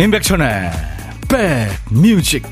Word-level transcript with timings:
임백천의 0.00 0.70
백뮤직. 1.28 2.46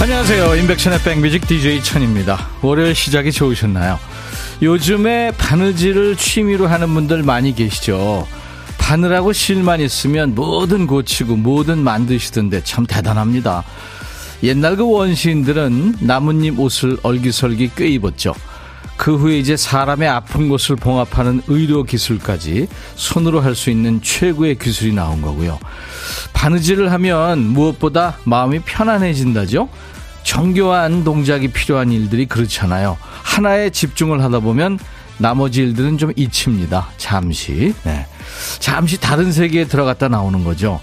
안녕하세요. 0.00 0.56
임백천의 0.56 1.02
백뮤직 1.02 1.46
DJ 1.46 1.82
천입니다. 1.82 2.48
월요일 2.62 2.94
시작이 2.94 3.30
좋으셨나요 3.32 3.98
요즘에 4.62 5.32
바느질을 5.32 6.16
취미로 6.16 6.68
하는 6.68 6.94
분들 6.94 7.24
많이 7.24 7.52
계시죠. 7.52 8.26
바늘하고 8.78 9.32
실만 9.32 9.80
있으면 9.80 10.36
뭐든 10.36 10.86
고치고 10.86 11.36
뭐든 11.36 11.78
만드시던데 11.78 12.62
참 12.62 12.86
대단합니다. 12.86 13.64
옛날 14.44 14.76
그 14.76 14.88
원시인들은 14.88 15.96
나뭇잎 16.00 16.58
옷을 16.60 16.96
얼기설기 17.02 17.72
꿰입었죠. 17.74 18.34
그 18.96 19.16
후에 19.16 19.38
이제 19.38 19.56
사람의 19.56 20.08
아픈 20.08 20.48
곳을 20.48 20.76
봉합하는 20.76 21.42
의료 21.48 21.82
기술까지 21.82 22.68
손으로 22.94 23.40
할 23.40 23.56
수 23.56 23.70
있는 23.70 24.00
최고의 24.00 24.58
기술이 24.58 24.92
나온 24.92 25.22
거고요. 25.22 25.58
바느질을 26.32 26.92
하면 26.92 27.40
무엇보다 27.40 28.18
마음이 28.24 28.60
편안해진다죠. 28.60 29.68
정교한 30.24 31.04
동작이 31.04 31.48
필요한 31.48 31.90
일들이 31.92 32.26
그렇잖아요. 32.26 32.96
하나에 33.22 33.70
집중을 33.70 34.22
하다 34.22 34.40
보면 34.40 34.78
나머지 35.18 35.62
일들은 35.62 35.98
좀 35.98 36.12
잊힙니다. 36.16 36.88
잠시. 36.96 37.74
네. 37.84 38.06
잠시 38.58 38.98
다른 39.00 39.30
세계에 39.32 39.66
들어갔다 39.66 40.08
나오는 40.08 40.42
거죠. 40.44 40.80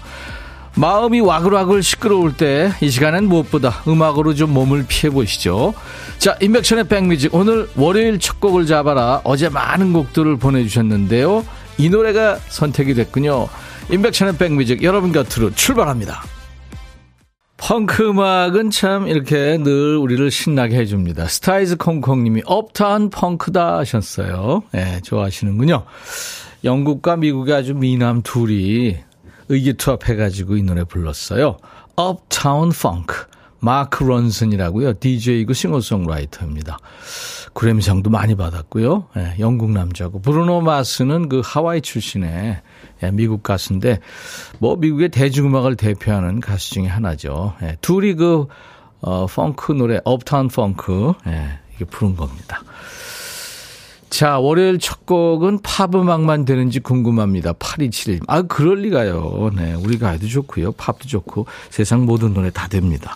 마음이 0.76 1.20
와글와글 1.20 1.82
시끄러울 1.82 2.36
때 2.36 2.70
이 2.80 2.90
시간엔 2.90 3.28
무엇보다 3.28 3.82
음악으로 3.88 4.34
좀 4.34 4.54
몸을 4.54 4.86
피해 4.88 5.10
보시죠. 5.10 5.74
자, 6.18 6.36
인백션의 6.40 6.84
백뮤직 6.84 7.34
오늘 7.34 7.68
월요일 7.74 8.18
첫 8.20 8.40
곡을 8.40 8.66
잡아라. 8.66 9.20
어제 9.24 9.48
많은 9.48 9.92
곡들을 9.92 10.36
보내주셨는데요. 10.36 11.44
이 11.78 11.88
노래가 11.90 12.38
선택이 12.48 12.94
됐군요. 12.94 13.48
인백션의 13.90 14.36
백뮤직 14.36 14.82
여러분 14.82 15.12
곁으로 15.12 15.52
출발합니다. 15.54 16.22
펑크 17.62 18.08
음악은 18.08 18.70
참 18.70 19.06
이렇게 19.06 19.58
늘 19.58 19.96
우리를 19.96 20.30
신나게 20.30 20.76
해줍니다. 20.78 21.26
스타이즈 21.26 21.76
콩콩님이 21.76 22.42
Uptown 22.46 23.10
Funk다 23.10 23.78
하셨어요. 23.78 24.62
네, 24.72 25.00
좋아하시는군요. 25.02 25.84
영국과 26.64 27.16
미국의 27.16 27.54
아주 27.54 27.74
미남 27.74 28.22
둘이 28.22 28.96
의기투합해가지고 29.48 30.56
이 30.56 30.62
노래 30.62 30.84
불렀어요. 30.84 31.58
Uptown 31.96 32.70
Funk. 32.70 33.26
마크 33.62 34.04
런슨이라고요. 34.04 34.94
DJ이고 35.00 35.52
싱어송라이터입니다. 35.52 36.78
그래미상도 37.52 38.08
많이 38.08 38.34
받았고요. 38.34 39.08
네, 39.14 39.34
영국 39.38 39.70
남자고. 39.72 40.22
브루노 40.22 40.62
마스는 40.62 41.28
그 41.28 41.42
하와이 41.44 41.82
출신의 41.82 42.62
예, 43.02 43.10
미국 43.10 43.42
가수인데 43.42 44.00
뭐 44.58 44.76
미국의 44.76 45.10
대중음악을 45.10 45.76
대표하는 45.76 46.40
가수 46.40 46.74
중에 46.74 46.86
하나죠. 46.86 47.54
예, 47.62 47.76
둘이 47.80 48.14
그 48.14 48.46
어, 49.00 49.26
펑크 49.26 49.72
노래 49.72 50.00
업타운 50.04 50.48
펑크 50.48 51.14
예, 51.26 51.58
이게 51.74 51.84
부른 51.84 52.16
겁니다. 52.16 52.62
자, 54.10 54.40
월요일 54.40 54.78
첫 54.80 55.06
곡은 55.06 55.60
팝 55.62 55.94
음악만 55.94 56.44
되는지 56.44 56.80
궁금합니다. 56.80 57.52
8271. 57.54 58.20
아, 58.26 58.42
그럴 58.42 58.80
리가요. 58.80 59.50
네, 59.54 59.74
우리 59.74 59.98
가요도 59.98 60.26
좋고요. 60.26 60.72
팝도 60.72 61.06
좋고 61.06 61.46
세상 61.70 62.06
모든 62.06 62.34
노래 62.34 62.50
다 62.50 62.66
됩니다. 62.66 63.14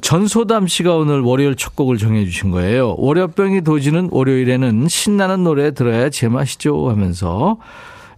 전소담 0.00 0.68
씨가 0.68 0.94
오늘 0.94 1.20
월요일 1.20 1.56
첫 1.56 1.74
곡을 1.76 1.98
정해 1.98 2.24
주신 2.24 2.50
거예요. 2.50 2.94
월요병이 2.98 3.62
도지는 3.62 4.08
월요일에는 4.12 4.88
신나는 4.88 5.44
노래 5.44 5.72
들어야 5.72 6.08
제맛이죠 6.08 6.88
하면서 6.88 7.58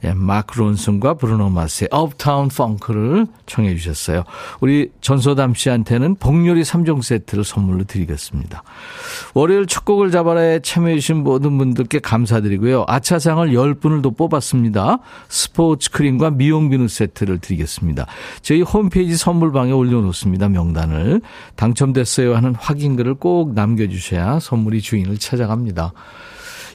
예, 0.04 0.12
마크 0.12 0.58
론슨과 0.58 1.14
브루노 1.14 1.50
마스의 1.50 1.88
업타운 1.90 2.48
펑크를 2.48 3.26
청해 3.46 3.74
주셨어요. 3.76 4.24
우리 4.60 4.90
전소담 5.00 5.54
씨한테는 5.54 6.16
복요리 6.16 6.62
3종 6.62 7.02
세트를 7.02 7.42
선물로 7.42 7.84
드리겠습니다. 7.84 8.62
월요일 9.32 9.66
첫 9.66 9.84
곡을 9.84 10.10
잡아라에 10.10 10.60
참여해 10.60 10.96
주신 10.96 11.22
모든 11.24 11.56
분들께 11.56 12.00
감사드리고요. 12.00 12.84
아차상을 12.86 13.48
10분을 13.52 14.02
더 14.02 14.10
뽑았습니다. 14.10 14.98
스포츠 15.28 15.90
크림과 15.90 16.30
미용 16.30 16.68
비누 16.68 16.88
세트를 16.88 17.38
드리겠습니다. 17.38 18.06
저희 18.42 18.60
홈페이지 18.60 19.16
선물방에 19.16 19.72
올려놓습니다. 19.72 20.48
명단을. 20.50 21.22
당첨됐어요 21.56 22.36
하는 22.36 22.54
확인글을 22.54 23.14
꼭 23.14 23.54
남겨주셔야 23.54 24.38
선물이 24.40 24.82
주인을 24.82 25.18
찾아갑니다. 25.18 25.92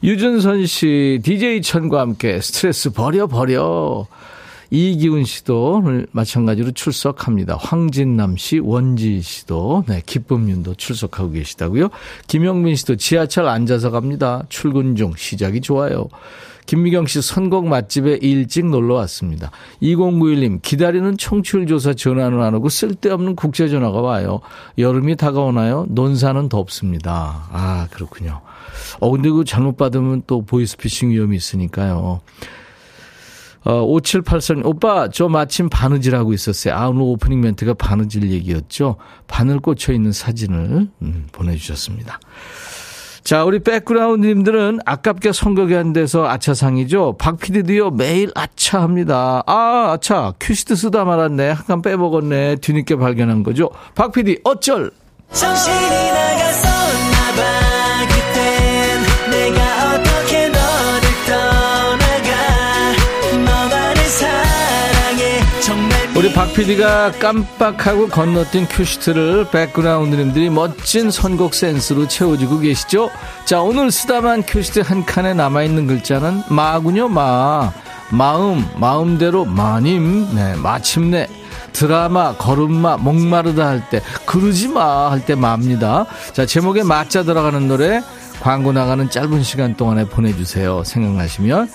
유준선 0.02 0.66
씨, 0.66 1.20
DJ 1.22 1.62
천과 1.62 2.00
함께 2.00 2.40
스트레스 2.40 2.90
버려, 2.92 3.28
버려. 3.28 4.08
이기훈 4.72 5.24
씨도 5.24 5.82
오늘 5.84 6.08
마찬가지로 6.12 6.72
출석합니다. 6.72 7.58
황진남 7.60 8.38
씨, 8.38 8.60
원지 8.60 9.22
씨도, 9.22 9.86
네, 9.88 10.02
기쁨윤도 10.06 10.76
출석하고 10.76 11.32
계시다고요. 11.32 11.90
김영민 12.28 12.76
씨도 12.76 12.98
지하철 12.98 13.48
앉아서 13.48 13.90
갑니다. 13.90 14.44
출근 14.50 14.96
중 14.96 15.14
시작이 15.18 15.62
좋아요. 15.62 16.08
김미경 16.70 17.08
씨 17.08 17.20
선곡 17.24 17.66
맛집에 17.68 18.20
일찍 18.22 18.68
놀러 18.68 18.94
왔습니다. 18.94 19.50
2091님 19.82 20.62
기다리는 20.62 21.18
청취율 21.18 21.66
조사 21.66 21.96
전화는 21.96 22.44
안 22.44 22.54
오고 22.54 22.70
쓸데없는 22.70 23.36
국제 23.36 23.68
전화가 23.70 24.02
와요. 24.02 24.42
여름이 24.78 25.16
다가오나요? 25.16 25.88
논사는 25.90 26.48
덥습니다. 26.48 27.48
아 27.52 27.88
그렇군요. 27.90 28.42
어, 29.00 29.10
근데 29.10 29.32
그 29.32 29.46
잘못 29.46 29.78
받으면 29.78 30.22
또 30.28 30.44
보이스피싱 30.44 31.10
위험이 31.10 31.38
있으니까요. 31.38 32.22
어, 33.66 33.86
5784님, 33.86 34.66
오빠, 34.66 35.10
저 35.10 35.28
마침 35.28 35.70
바느질하고 35.70 36.34
있었어요. 36.34 36.76
아, 36.76 36.88
오늘 36.88 37.02
오프닝 37.02 37.42
멘트가 37.42 37.74
바느질 37.74 38.32
얘기였죠. 38.32 38.96
바늘 39.28 39.60
꽂혀 39.60 39.94
있는 39.94 40.12
사진을 40.12 40.88
음, 41.02 41.28
보내주셨습니다. 41.32 42.20
자, 43.24 43.44
우리 43.44 43.60
백그라운드님들은 43.60 44.80
아깝게 44.86 45.34
선곡이 45.34 45.76
안 45.76 45.94
돼서 45.94 46.28
아차상이죠. 46.28 47.18
박 47.20 47.38
PD도요, 47.38 47.92
매일 47.92 48.32
아차 48.34 48.82
합니다. 48.82 49.44
아, 49.46 49.92
아차. 49.94 50.34
큐시트 50.40 50.76
쓰다 50.76 51.04
말았네. 51.04 51.50
한칸 51.52 51.82
빼먹었네. 51.82 52.56
뒤늦게 52.56 52.96
발견한 52.96 53.44
거죠. 53.44 53.70
박 53.94 54.14
PD, 54.14 54.40
어쩔! 54.46 54.90
정신이 55.32 56.12
나갔었 56.12 56.79
박 66.40 66.54
PD가 66.54 67.12
깜빡하고 67.20 68.08
건너뛴 68.08 68.66
큐시트를 68.70 69.50
백그라운드님들이 69.52 70.50
멋진 70.50 71.12
선곡 71.12 71.54
센스로 71.54 72.08
채워주고 72.08 72.60
계시죠? 72.60 73.10
자, 73.44 73.62
오늘 73.62 73.92
쓰다만 73.92 74.44
큐시트 74.44 74.80
한 74.80 75.04
칸에 75.04 75.34
남아있는 75.34 75.86
글자는 75.88 76.44
마군요, 76.48 77.10
마. 77.10 77.74
마음, 78.10 78.66
마음대로 78.78 79.44
마님, 79.44 80.34
네, 80.34 80.56
마침내. 80.56 81.28
드라마, 81.74 82.34
걸음마, 82.38 82.96
목마르다 82.96 83.68
할 83.68 83.90
때, 83.90 84.02
그러지 84.26 84.70
마 84.70 85.12
할때 85.12 85.36
마입니다. 85.36 86.06
자, 86.32 86.46
제목에 86.46 86.84
마자 86.84 87.24
들어가는 87.24 87.68
노래, 87.68 88.02
광고 88.40 88.72
나가는 88.72 89.10
짧은 89.10 89.44
시간 89.44 89.76
동안에 89.76 90.06
보내주세요. 90.06 90.86
생각나시면. 90.86 91.70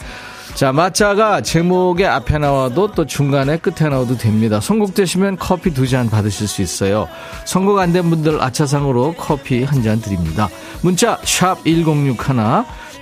자, 0.55 0.73
마차가 0.73 1.41
제목의 1.41 2.07
앞에 2.07 2.39
나와도 2.39 2.93
또 2.93 3.05
중간에 3.05 3.57
끝에 3.59 3.89
나와도 3.91 4.17
됩니다. 4.17 4.61
선곡되시면 4.61 5.37
커피 5.39 5.75
두 5.75 5.89
잔 5.89 6.09
받으실 6.09 6.47
수 6.47 6.63
있어요. 6.63 7.09
선곡 7.45 7.79
안 7.81 7.93
된 7.93 8.09
분들 8.09 8.41
아차상으로 8.41 9.15
커피 9.19 9.65
한 9.65 9.83
잔 9.83 10.01
드립니다. 10.01 10.49
문자 10.81 11.19
1061, 11.25 12.17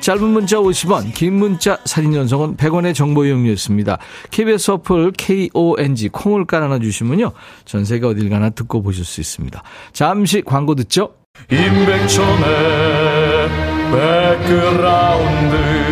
짧은 0.01 0.25
문자 0.25 0.57
50원, 0.57 1.13
긴 1.15 1.35
문자 1.35 1.77
사진 1.85 2.15
연속은 2.15 2.57
100원의 2.57 2.95
정보 2.95 3.25
이용료였습니다. 3.27 3.99
KBS 4.31 4.71
어플 4.73 5.13
KONG 5.19 6.09
콩을 6.09 6.47
깔아놔 6.47 6.79
주시면요. 6.81 7.33
전 7.67 7.85
세계 7.85 8.07
어딜 8.07 8.31
가나 8.31 8.49
듣고 8.51 8.83
보실 8.83 9.05
수 9.05 9.21
있습니다. 9.21 9.63
잠시 9.93 10.41
광고 10.43 10.75
듣죠. 10.75 11.13
임백천의 11.51 13.49
백그라운드 13.93 15.92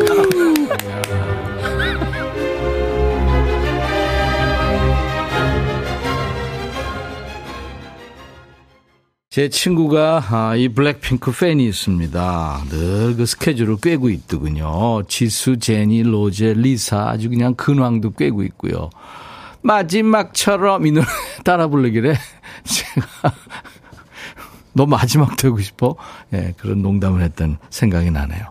제 9.31 9.47
친구가 9.47 10.21
아, 10.29 10.55
이 10.57 10.67
블랙핑크 10.67 11.31
팬이 11.31 11.65
있습니다. 11.65 12.63
늘 12.69 13.15
그 13.15 13.25
스케줄을 13.25 13.77
꿰고 13.81 14.09
있더군요. 14.09 15.03
지수, 15.07 15.57
제니, 15.57 16.03
로제, 16.03 16.53
리사 16.57 17.07
아주 17.07 17.29
그냥 17.29 17.55
근황도 17.55 18.11
꿰고 18.11 18.43
있고요. 18.43 18.89
마지막처럼 19.61 20.85
이 20.85 20.91
노래 20.91 21.05
따라 21.45 21.67
부르기래 21.67 22.13
제가 22.65 23.33
너 24.73 24.85
마지막 24.85 25.37
되고 25.37 25.59
싶어? 25.61 25.95
예, 26.33 26.37
네, 26.37 26.53
그런 26.57 26.81
농담을 26.81 27.21
했던 27.21 27.57
생각이 27.69 28.11
나네요. 28.11 28.43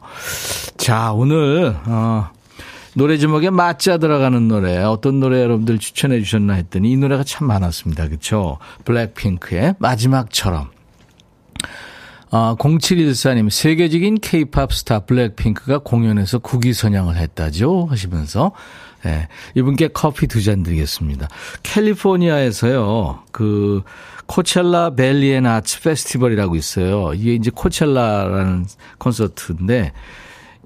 자, 0.79 1.12
오늘 1.12 1.76
어, 1.85 2.31
노래 2.94 3.19
제목에 3.19 3.50
맞자 3.50 3.98
들어가는 3.98 4.48
노래 4.48 4.78
어떤 4.78 5.20
노래 5.20 5.40
여러분들 5.42 5.78
추천해 5.78 6.20
주셨나 6.20 6.54
했더니 6.54 6.90
이 6.92 6.96
노래가 6.96 7.22
참 7.25 7.46
많았습니다. 7.46 8.08
그렇죠? 8.08 8.58
블랙핑크의 8.84 9.76
마지막처럼. 9.78 10.70
아, 12.32 12.54
0714님, 12.58 13.50
세계적인 13.50 14.20
케이팝 14.20 14.72
스타 14.72 15.00
블랙핑크가 15.00 15.78
공연에서 15.78 16.38
국위 16.38 16.72
선양을 16.72 17.16
했다죠? 17.16 17.88
하시면서, 17.90 18.52
예, 19.04 19.26
이분께 19.56 19.88
커피 19.88 20.28
두 20.28 20.40
잔 20.40 20.62
드리겠습니다. 20.62 21.28
캘리포니아에서요, 21.64 23.25
그, 23.32 23.82
Coachella 24.26 24.94
Valley 24.94 25.32
and 25.32 25.44
Arts 25.47 25.82
Festival이라고 25.82 26.55
있어요. 26.54 27.12
이게 27.14 27.34
이제 27.34 27.50
코첼라라는 27.52 28.66
콘서트인데, 28.98 29.92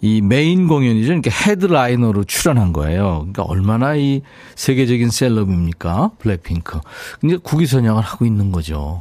이 0.05 0.21
메인 0.21 0.69
공연이죠. 0.69 1.07
그러니까 1.07 1.31
headliner로 1.31 2.25
출연한 2.25 2.75
거예요. 2.75 3.21
그러니까 3.21 3.43
얼마나 3.45 3.95
이 3.95 4.21
세계적인 4.55 5.09
셀럽입니까? 5.09 6.11
블랙핑크. 6.19 6.79
근데 7.21 7.39
국위 7.39 7.65
선양을 7.67 8.03
하고 8.03 8.27
있는 8.27 8.53
거죠. 8.53 9.01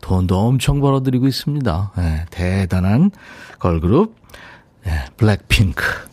돈도 0.00 0.36
엄청 0.36 0.80
벌어들이고 0.80 1.28
있습니다. 1.28 1.92
네, 1.96 2.24
대단한 2.30 3.12
걸그룹 3.60 4.16
네, 4.84 4.92
블랙핑크. 5.18 6.09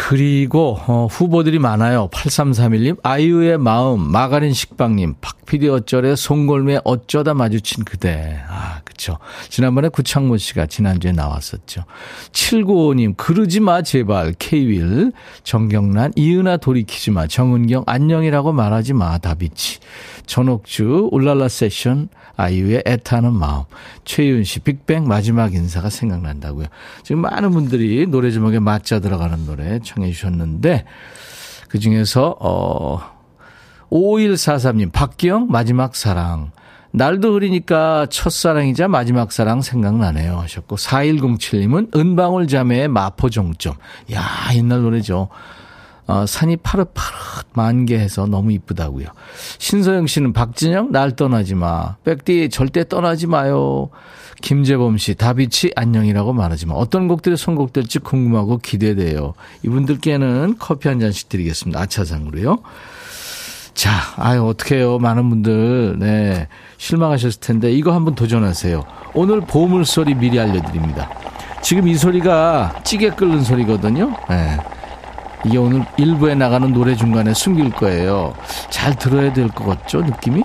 그리고 0.00 0.78
어, 0.86 1.08
후보들이 1.10 1.58
많아요. 1.58 2.08
8331님, 2.12 2.98
아이유의 3.02 3.58
마음, 3.58 4.00
마가린 4.00 4.52
식빵님, 4.52 5.16
박피디 5.20 5.68
어쩔의 5.68 6.16
송골매 6.16 6.82
어쩌다 6.84 7.34
마주친 7.34 7.82
그대. 7.82 8.38
아, 8.48 8.80
그쵸. 8.84 9.18
지난번에 9.48 9.88
구창모 9.88 10.36
씨가 10.36 10.66
지난주에 10.66 11.10
나왔었죠. 11.10 11.82
795님, 12.30 13.16
그러지 13.16 13.58
마, 13.58 13.82
제발. 13.82 14.34
케이윌, 14.38 15.10
정경란, 15.42 16.12
이은아 16.14 16.58
돌이키지 16.58 17.10
마. 17.10 17.26
정은경, 17.26 17.82
안녕이라고 17.86 18.52
말하지 18.52 18.92
마, 18.92 19.18
다비치. 19.18 19.80
전옥주, 20.28 21.08
울랄라 21.10 21.48
세션, 21.48 22.08
아이유의 22.36 22.84
애타는 22.86 23.32
마음, 23.32 23.64
최윤 24.04 24.44
씨, 24.44 24.60
빅뱅 24.60 25.08
마지막 25.08 25.54
인사가 25.54 25.90
생각난다고요. 25.90 26.66
지금 27.02 27.22
많은 27.22 27.50
분들이 27.50 28.06
노래 28.06 28.30
제목에 28.30 28.60
맞자 28.60 29.00
들어가는 29.00 29.46
노래 29.46 29.80
청해 29.80 30.12
주셨는데, 30.12 30.84
그 31.68 31.78
중에서, 31.80 32.36
어, 32.38 33.00
5143님, 33.90 34.92
박기영 34.92 35.48
마지막 35.50 35.96
사랑. 35.96 36.52
날도 36.90 37.34
흐리니까 37.34 38.06
첫사랑이자 38.06 38.88
마지막 38.88 39.30
사랑 39.30 39.60
생각나네요 39.60 40.38
하셨고 40.38 40.76
4107님은 40.76 41.94
은방울 41.94 42.48
자매의 42.48 42.88
마포 42.88 43.28
종점. 43.28 43.74
야 44.12 44.22
옛날 44.54 44.82
노래죠. 44.82 45.28
어, 46.08 46.24
산이 46.26 46.56
파릇파릇 46.56 47.48
만개해서 47.52 48.26
너무 48.26 48.50
이쁘다고요. 48.52 49.06
신서영 49.58 50.06
씨는 50.06 50.32
박진영 50.32 50.90
날 50.90 51.14
떠나지 51.14 51.54
마. 51.54 51.96
백디 52.04 52.48
절대 52.48 52.88
떠나지 52.88 53.26
마요. 53.26 53.90
김재범 54.40 54.96
씨 54.96 55.14
다비치 55.14 55.72
안녕이라고 55.76 56.32
말하지 56.32 56.66
마. 56.66 56.74
어떤 56.74 57.08
곡들이 57.08 57.36
선곡될지 57.36 57.98
궁금하고 57.98 58.56
기대돼요. 58.58 59.34
이분들께는 59.62 60.56
커피 60.58 60.88
한 60.88 60.98
잔씩 60.98 61.28
드리겠습니다. 61.28 61.78
아차상으로요. 61.80 62.58
자, 63.74 63.90
아유 64.16 64.44
어떡해요. 64.46 64.98
많은 64.98 65.28
분들 65.28 65.98
네 65.98 66.48
실망하셨을 66.78 67.40
텐데 67.40 67.70
이거 67.70 67.92
한번 67.92 68.14
도전하세요. 68.14 68.82
오늘 69.12 69.40
보물 69.42 69.84
소리 69.84 70.14
미리 70.14 70.40
알려 70.40 70.62
드립니다. 70.62 71.10
지금 71.60 71.86
이 71.86 71.96
소리가 71.96 72.80
찌개 72.82 73.10
끓는 73.10 73.42
소리거든요. 73.42 74.14
네. 74.30 74.56
이게 75.46 75.56
오늘 75.58 75.84
일부에 75.96 76.34
나가는 76.34 76.72
노래 76.72 76.94
중간에 76.96 77.32
숨길 77.34 77.70
거예요. 77.70 78.34
잘 78.70 78.94
들어야 78.96 79.32
될 79.32 79.48
것 79.48 79.64
같죠, 79.64 80.02
느낌이? 80.02 80.42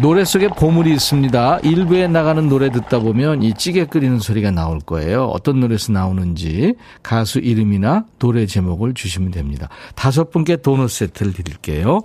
노래 0.00 0.24
속에 0.24 0.48
보물이 0.48 0.90
있습니다. 0.94 1.58
일부에 1.62 2.08
나가는 2.08 2.48
노래 2.48 2.70
듣다 2.70 3.00
보면 3.00 3.42
이 3.42 3.52
찌개 3.52 3.84
끓이는 3.84 4.18
소리가 4.18 4.50
나올 4.50 4.78
거예요. 4.80 5.24
어떤 5.26 5.60
노래에서 5.60 5.92
나오는지 5.92 6.74
가수 7.02 7.38
이름이나 7.38 8.04
노래 8.18 8.46
제목을 8.46 8.94
주시면 8.94 9.30
됩니다. 9.32 9.68
다섯 9.94 10.30
분께 10.30 10.56
도넛 10.56 10.88
세트를 10.88 11.34
드릴게요. 11.34 12.00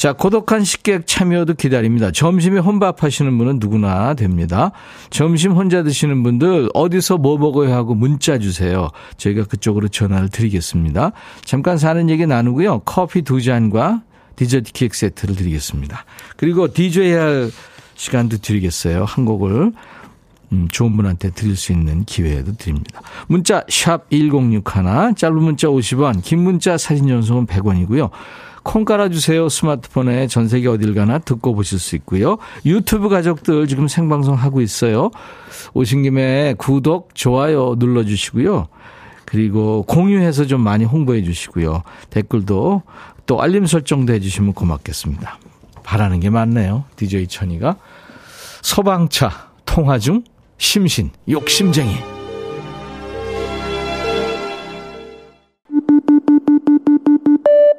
자, 0.00 0.14
고독한 0.14 0.64
식객 0.64 1.06
참여도 1.06 1.52
기다립니다. 1.52 2.10
점심에 2.10 2.58
혼밥 2.58 3.02
하시는 3.02 3.36
분은 3.36 3.58
누구나 3.60 4.14
됩니다. 4.14 4.72
점심 5.10 5.52
혼자 5.52 5.82
드시는 5.82 6.22
분들 6.22 6.70
어디서 6.72 7.18
뭐 7.18 7.36
먹어야 7.36 7.76
하고 7.76 7.94
문자 7.94 8.38
주세요. 8.38 8.88
저희가 9.18 9.44
그쪽으로 9.44 9.88
전화를 9.88 10.30
드리겠습니다. 10.30 11.12
잠깐 11.44 11.76
사는 11.76 12.08
얘기 12.08 12.26
나누고요. 12.26 12.78
커피 12.86 13.20
두 13.20 13.42
잔과 13.42 14.00
디저트 14.36 14.72
케이크 14.72 14.96
세트를 14.96 15.36
드리겠습니다. 15.36 16.06
그리고 16.38 16.72
DJ 16.72 17.12
할 17.12 17.50
시간도 17.94 18.38
드리겠어요. 18.38 19.04
한 19.04 19.26
곡을 19.26 19.72
음, 20.52 20.68
좋은 20.72 20.96
분한테 20.96 21.28
드릴 21.28 21.56
수 21.56 21.72
있는 21.72 22.06
기회도 22.06 22.54
드립니다. 22.54 23.02
문자 23.28 23.64
샵 23.68 24.08
1061, 24.08 25.14
짧은 25.14 25.36
문자 25.36 25.68
50원, 25.68 26.22
긴 26.22 26.38
문자 26.38 26.78
사진 26.78 27.06
전송은 27.06 27.44
100원이고요. 27.46 28.08
콩 28.62 28.84
깔아주세요. 28.84 29.48
스마트폰에 29.48 30.26
전 30.26 30.48
세계 30.48 30.68
어딜 30.68 30.94
가나 30.94 31.18
듣고 31.18 31.54
보실 31.54 31.78
수 31.78 31.96
있고요. 31.96 32.38
유튜브 32.64 33.08
가족들 33.08 33.66
지금 33.66 33.88
생방송 33.88 34.34
하고 34.34 34.60
있어요. 34.60 35.10
오신 35.74 36.02
김에 36.02 36.54
구독, 36.58 37.14
좋아요 37.14 37.74
눌러주시고요. 37.78 38.68
그리고 39.24 39.84
공유해서 39.84 40.46
좀 40.46 40.60
많이 40.60 40.84
홍보해 40.84 41.22
주시고요. 41.22 41.82
댓글도 42.10 42.82
또 43.26 43.40
알림 43.40 43.66
설정도 43.66 44.12
해주시면 44.12 44.54
고맙겠습니다. 44.54 45.38
바라는 45.84 46.20
게 46.20 46.30
많네요. 46.30 46.84
DJ 46.96 47.28
천이가. 47.28 47.76
소방차, 48.62 49.50
통화 49.64 49.98
중, 49.98 50.24
심신, 50.58 51.10
욕심쟁이. 51.28 52.19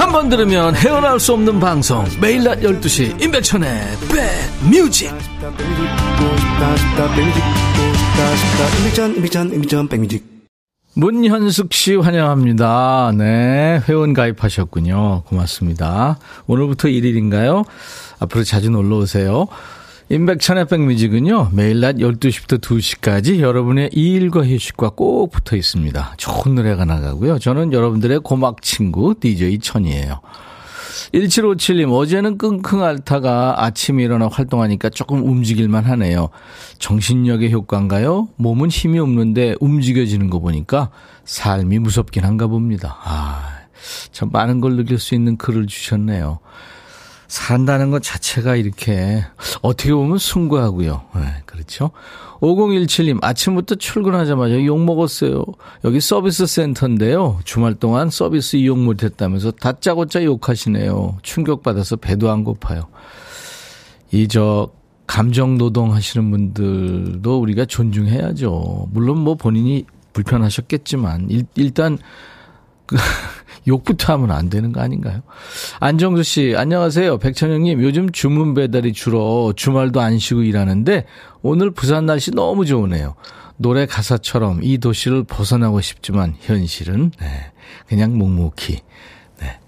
한 0.00 0.12
번 0.12 0.30
들으면 0.30 0.74
헤어나올 0.74 1.20
수 1.20 1.34
없는 1.34 1.60
방송 1.60 2.06
매일 2.22 2.42
낮 2.42 2.58
12시 2.60 3.22
임백천의 3.22 3.68
백뮤직 9.90 10.24
문현숙 10.94 11.74
씨 11.74 11.96
환영합니다. 11.96 13.12
네, 13.14 13.82
회원 13.88 14.14
가입하셨군요. 14.14 15.24
고맙습니다. 15.26 16.18
오늘부터 16.46 16.88
1일인가요? 16.88 17.66
앞으로 18.20 18.42
자주 18.42 18.70
놀러 18.70 18.96
오세요. 18.96 19.48
임백천의 20.12 20.66
백뮤직은요, 20.66 21.50
매일 21.52 21.78
낮 21.78 21.94
12시부터 21.98 22.60
2시까지 22.60 23.38
여러분의 23.38 23.90
일과 23.92 24.44
휴식과 24.44 24.90
꼭 24.96 25.30
붙어 25.30 25.54
있습니다. 25.54 26.14
좋은 26.16 26.56
노래가 26.56 26.84
나가고요. 26.84 27.38
저는 27.38 27.72
여러분들의 27.72 28.18
고막 28.18 28.60
친구, 28.60 29.14
DJ 29.14 29.60
천이에요. 29.60 30.20
1757님, 31.14 31.92
어제는 31.92 32.38
끙끙 32.38 32.82
앓다가 32.82 33.62
아침에 33.64 34.02
일어나 34.02 34.26
활동하니까 34.26 34.90
조금 34.90 35.24
움직일만 35.24 35.84
하네요. 35.84 36.30
정신력의 36.80 37.52
효과인가요? 37.52 38.30
몸은 38.34 38.68
힘이 38.68 38.98
없는데 38.98 39.54
움직여지는 39.60 40.28
거 40.28 40.40
보니까 40.40 40.90
삶이 41.24 41.78
무섭긴 41.78 42.24
한가 42.24 42.48
봅니다. 42.48 42.96
아, 43.04 43.60
참 44.10 44.30
많은 44.32 44.60
걸 44.60 44.74
느낄 44.74 44.98
수 44.98 45.14
있는 45.14 45.36
글을 45.36 45.68
주셨네요. 45.68 46.40
산다는 47.30 47.92
것 47.92 48.02
자체가 48.02 48.56
이렇게 48.56 49.24
어떻게 49.62 49.94
보면 49.94 50.18
숭고하고요. 50.18 51.02
네, 51.14 51.20
그렇죠. 51.46 51.92
5017님 52.40 53.22
아침부터 53.22 53.76
출근하자마자 53.76 54.64
욕 54.64 54.80
먹었어요. 54.80 55.44
여기 55.84 56.00
서비스 56.00 56.44
센터인데요. 56.46 57.38
주말 57.44 57.74
동안 57.74 58.10
서비스 58.10 58.56
이용 58.56 58.84
못했다면서 58.84 59.52
다짜고짜 59.52 60.24
욕하시네요. 60.24 61.18
충격받아서 61.22 61.96
배도 61.96 62.30
안 62.32 62.42
고파요. 62.42 62.88
이 64.10 64.26
저 64.26 64.70
감정 65.06 65.56
노동 65.56 65.94
하시는 65.94 66.28
분들도 66.32 67.40
우리가 67.40 67.64
존중해야죠. 67.64 68.88
물론 68.90 69.18
뭐 69.18 69.36
본인이 69.36 69.84
불편하셨겠지만 70.14 71.30
일, 71.30 71.44
일단 71.54 71.96
그 72.86 72.96
욕부터 73.66 74.14
하면 74.14 74.30
안 74.30 74.48
되는 74.50 74.72
거 74.72 74.80
아닌가요? 74.80 75.22
안정수 75.80 76.22
씨, 76.22 76.54
안녕하세요. 76.56 77.18
백천영님, 77.18 77.82
요즘 77.82 78.10
주문 78.10 78.54
배달이 78.54 78.92
줄어 78.92 79.52
주말도 79.54 80.00
안 80.00 80.18
쉬고 80.18 80.42
일하는데 80.42 81.06
오늘 81.42 81.70
부산 81.70 82.06
날씨 82.06 82.30
너무 82.30 82.64
좋으네요. 82.64 83.14
노래 83.56 83.84
가사처럼 83.84 84.60
이 84.62 84.78
도시를 84.78 85.24
벗어나고 85.24 85.80
싶지만 85.82 86.34
현실은 86.40 87.12
네, 87.20 87.52
그냥 87.86 88.16
묵묵히. 88.16 88.78
네. 89.40 89.58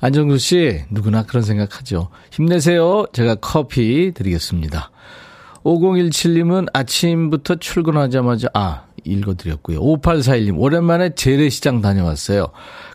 안정수 0.00 0.38
씨, 0.38 0.82
누구나 0.90 1.24
그런 1.24 1.42
생각하죠. 1.42 2.08
힘내세요. 2.30 3.06
제가 3.12 3.36
커피 3.36 4.12
드리겠습니다. 4.14 4.90
5017님은 5.64 6.68
아침부터 6.72 7.56
출근하자마자, 7.56 8.48
아, 8.54 8.84
읽어드렸고요. 9.04 9.80
5841님, 9.80 10.58
오랜만에 10.58 11.14
재래시장 11.14 11.80
다녀왔어요. 11.80 12.48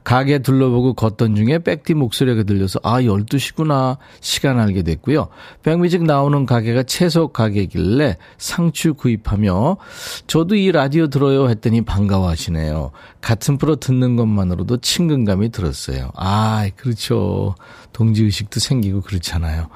가게 0.04 0.40
둘러보고 0.40 0.94
걷던 0.94 1.36
중에 1.36 1.60
백디 1.60 1.96
목소리가 1.96 2.44
들려서 2.44 2.80
아 2.84 3.02
12시구나 3.02 3.98
시간 4.22 4.60
알게 4.60 4.84
됐고요. 4.84 5.30
백뮤직 5.64 6.04
나오는 6.04 6.46
가게가 6.46 6.84
채소 6.84 7.30
가게길래 7.30 8.18
상추 8.38 8.94
구입하며 8.94 9.78
저도 10.28 10.56
이 10.56 10.72
라디오 10.72 11.08
들어요 11.08 11.50
했더니 11.50 11.82
반가워 11.82 12.30
하시네요. 12.30 12.92
같은 13.20 13.58
프로 13.58 13.78
듣는 13.78 14.16
것만으로도 14.16 14.78
친근감이 14.78 15.50
들었어요. 15.50 16.12
아 16.16 16.70
그렇죠. 16.76 17.56
동지의식도 17.94 18.60
생기고 18.60 19.02
그렇잖아요. 19.02 19.70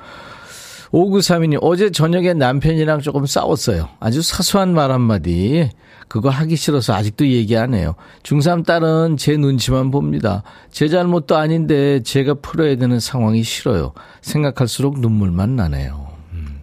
5932님, 0.91 1.59
어제 1.61 1.91
저녁에 1.91 2.33
남편이랑 2.33 3.01
조금 3.01 3.25
싸웠어요. 3.25 3.89
아주 3.99 4.21
사소한 4.21 4.73
말 4.73 4.91
한마디. 4.91 5.69
그거 6.09 6.29
하기 6.29 6.55
싫어서 6.55 6.93
아직도 6.93 7.27
얘기 7.27 7.55
안 7.55 7.73
해요. 7.75 7.95
중3 8.23 8.65
딸은 8.65 9.17
제 9.17 9.37
눈치만 9.37 9.91
봅니다. 9.91 10.43
제 10.71 10.89
잘못도 10.89 11.37
아닌데 11.37 12.01
제가 12.01 12.33
풀어야 12.33 12.75
되는 12.75 12.99
상황이 12.99 13.43
싫어요. 13.43 13.93
생각할수록 14.21 14.99
눈물만 14.99 15.55
나네요. 15.55 16.07
음. 16.33 16.61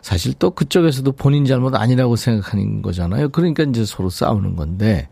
사실 0.00 0.32
또 0.38 0.50
그쪽에서도 0.50 1.12
본인 1.12 1.44
잘못 1.44 1.76
아니라고 1.76 2.16
생각하는 2.16 2.80
거잖아요. 2.80 3.28
그러니까 3.28 3.62
이제 3.64 3.84
서로 3.84 4.08
싸우는 4.08 4.56
건데. 4.56 5.08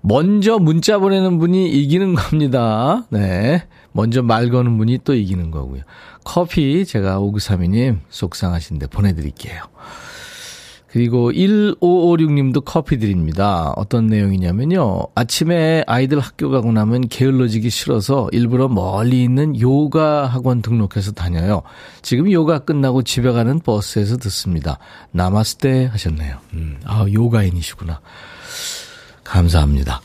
먼저 0.00 0.58
문자 0.58 0.98
보내는 0.98 1.38
분이 1.38 1.68
이기는 1.68 2.14
겁니다. 2.14 3.06
네. 3.10 3.64
먼저 3.92 4.22
말 4.22 4.48
거는 4.48 4.78
분이 4.78 5.00
또 5.04 5.14
이기는 5.14 5.50
거고요. 5.50 5.82
커피 6.24 6.86
제가 6.86 7.20
5932님 7.20 8.00
속상하신데 8.08 8.86
보내드릴게요. 8.86 9.62
그리고 10.92 11.32
1556님도 11.32 12.64
커피 12.66 12.98
드립니다. 12.98 13.72
어떤 13.76 14.08
내용이냐면요. 14.08 15.06
아침에 15.14 15.84
아이들 15.86 16.20
학교 16.20 16.50
가고 16.50 16.70
나면 16.70 17.08
게을러지기 17.08 17.70
싫어서 17.70 18.28
일부러 18.30 18.68
멀리 18.68 19.22
있는 19.22 19.58
요가 19.58 20.26
학원 20.26 20.60
등록해서 20.60 21.12
다녀요. 21.12 21.62
지금 22.02 22.30
요가 22.30 22.58
끝나고 22.58 23.04
집에 23.04 23.32
가는 23.32 23.58
버스에서 23.58 24.18
듣습니다. 24.18 24.78
나마스테 25.12 25.86
하셨네요. 25.86 26.36
음, 26.52 26.76
아, 26.84 27.06
요가인이시구나. 27.10 28.00
감사합니다. 29.24 30.02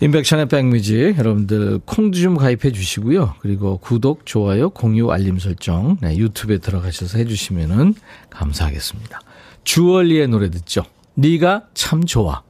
인백션의 0.00 0.46
백뮤직 0.48 1.16
여러분들 1.16 1.78
콩도 1.84 2.18
좀 2.18 2.36
가입해 2.36 2.72
주시고요. 2.72 3.34
그리고 3.38 3.78
구독, 3.78 4.26
좋아요, 4.26 4.70
공유, 4.70 5.12
알림 5.12 5.38
설정 5.38 5.96
네, 6.00 6.16
유튜브에 6.16 6.58
들어가셔서 6.58 7.18
해주시면 7.18 7.94
감사하겠습니다. 8.30 9.20
주얼리의 9.68 10.28
노래 10.28 10.48
듣죠. 10.48 10.82
네가 11.12 11.64
참 11.74 12.06
좋아. 12.06 12.42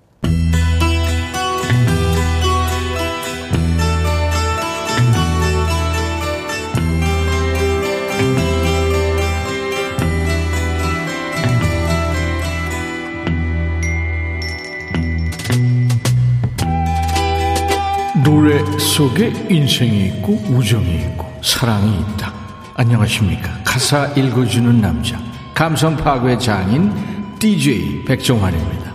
노래 18.24 18.64
속에 18.78 19.32
인생이 19.50 20.06
있고 20.06 20.34
우정이 20.50 21.00
있고 21.00 21.26
사랑이 21.42 21.98
있다. 21.98 22.32
안녕하십니까. 22.76 23.64
가사 23.64 24.06
읽어주는 24.14 24.80
남자. 24.80 25.27
감성 25.58 25.96
파괴 25.96 26.38
장인 26.38 26.92
DJ 27.40 28.04
백종환입니다. 28.04 28.92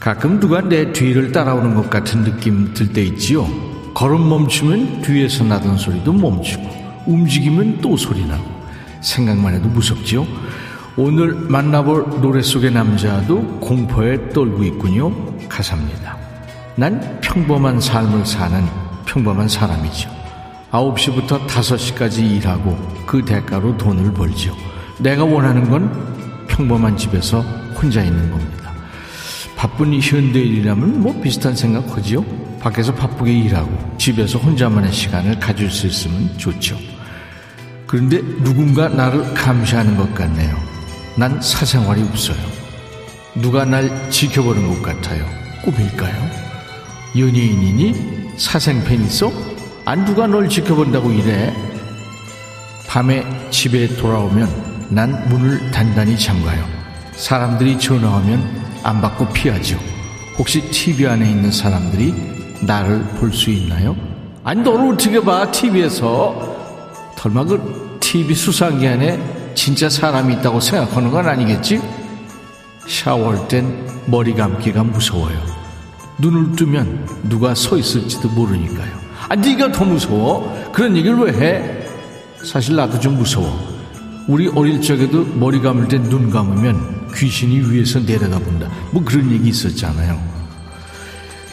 가끔 0.00 0.40
누가 0.40 0.60
내 0.60 0.92
뒤를 0.92 1.30
따라오는 1.30 1.76
것 1.76 1.88
같은 1.88 2.24
느낌 2.24 2.74
들 2.74 2.92
때 2.92 3.04
있지요. 3.04 3.46
걸음 3.94 4.28
멈추면 4.28 5.02
뒤에서 5.02 5.44
나던 5.44 5.76
소리도 5.76 6.12
멈추고 6.12 6.68
움직이면 7.06 7.80
또 7.80 7.96
소리 7.96 8.26
나고 8.26 8.42
생각만 9.00 9.54
해도 9.54 9.68
무섭지요. 9.68 10.26
오늘 10.96 11.34
만나볼 11.34 12.20
노래 12.20 12.42
속의 12.42 12.72
남자도 12.72 13.60
공포에 13.60 14.30
떨고 14.30 14.64
있군요. 14.64 15.14
가사입니다. 15.48 16.18
난 16.74 17.20
평범한 17.20 17.78
삶을 17.80 18.26
사는 18.26 18.66
평범한 19.06 19.46
사람이죠. 19.46 20.10
9시부터 20.72 21.46
5시까지 21.46 22.38
일하고 22.38 22.76
그 23.06 23.24
대가로 23.24 23.76
돈을 23.76 24.12
벌죠. 24.12 24.73
내가 24.98 25.24
원하는 25.24 25.68
건 25.68 26.46
평범한 26.48 26.96
집에서 26.96 27.40
혼자 27.74 28.02
있는 28.02 28.30
겁니다. 28.30 28.72
바쁜 29.56 29.94
현대인이라면 30.00 31.00
뭐 31.00 31.20
비슷한 31.20 31.56
생각 31.56 31.96
하지요? 31.96 32.24
밖에서 32.60 32.94
바쁘게 32.94 33.32
일하고 33.32 33.96
집에서 33.98 34.38
혼자만의 34.38 34.92
시간을 34.92 35.38
가질 35.38 35.70
수 35.70 35.86
있으면 35.86 36.36
좋죠. 36.38 36.78
그런데 37.86 38.20
누군가 38.42 38.88
나를 38.88 39.34
감시하는 39.34 39.96
것 39.96 40.14
같네요. 40.14 40.56
난 41.16 41.40
사생활이 41.40 42.02
없어요. 42.02 42.36
누가 43.34 43.64
날 43.64 44.10
지켜보는 44.10 44.68
것 44.68 44.82
같아요. 44.82 45.24
꿈일까요? 45.62 46.30
연예인이니? 47.16 48.34
사생팬 48.36 49.02
있어? 49.04 49.30
안 49.84 50.04
누가 50.04 50.26
널 50.26 50.48
지켜본다고 50.48 51.12
이래? 51.12 51.54
밤에 52.88 53.24
집에 53.50 53.88
돌아오면 53.96 54.73
난 54.88 55.28
문을 55.28 55.70
단단히 55.70 56.18
잠가요. 56.18 56.64
사람들이 57.16 57.78
전화하면 57.78 58.42
안 58.82 59.00
받고 59.00 59.28
피하죠. 59.28 59.78
혹시 60.38 60.60
TV 60.70 61.06
안에 61.06 61.30
있는 61.30 61.50
사람들이 61.50 62.14
나를 62.62 63.00
볼 63.18 63.32
수 63.32 63.50
있나요? 63.50 63.96
아니, 64.42 64.60
너를 64.62 64.92
어떻게 64.94 65.20
봐, 65.20 65.50
TV에서. 65.50 66.54
설마 67.16 67.44
그 67.44 67.96
TV 68.00 68.34
수상기 68.34 68.86
안에 68.86 69.52
진짜 69.54 69.88
사람이 69.88 70.34
있다고 70.34 70.60
생각하는 70.60 71.10
건 71.10 71.26
아니겠지? 71.26 71.80
샤워할 72.86 73.48
땐 73.48 73.86
머리 74.06 74.34
감기가 74.34 74.84
무서워요. 74.84 75.38
눈을 76.18 76.54
뜨면 76.54 77.08
누가 77.30 77.54
서 77.54 77.78
있을지도 77.78 78.28
모르니까요. 78.28 78.92
아, 79.30 79.34
네가 79.34 79.72
더 79.72 79.84
무서워? 79.86 80.70
그런 80.72 80.94
얘기를 80.96 81.16
왜 81.16 81.32
해? 81.32 81.86
사실 82.44 82.76
나도 82.76 83.00
좀 83.00 83.16
무서워. 83.16 83.73
우리 84.26 84.48
어릴 84.48 84.80
적에도 84.80 85.24
머리 85.24 85.60
감을 85.60 85.88
때 85.88 85.98
눈 85.98 86.30
감으면 86.30 87.08
귀신이 87.14 87.60
위에서 87.70 88.00
내려다 88.00 88.38
본다. 88.38 88.68
뭐 88.90 89.02
그런 89.04 89.30
얘기 89.30 89.48
있었잖아요. 89.50 90.20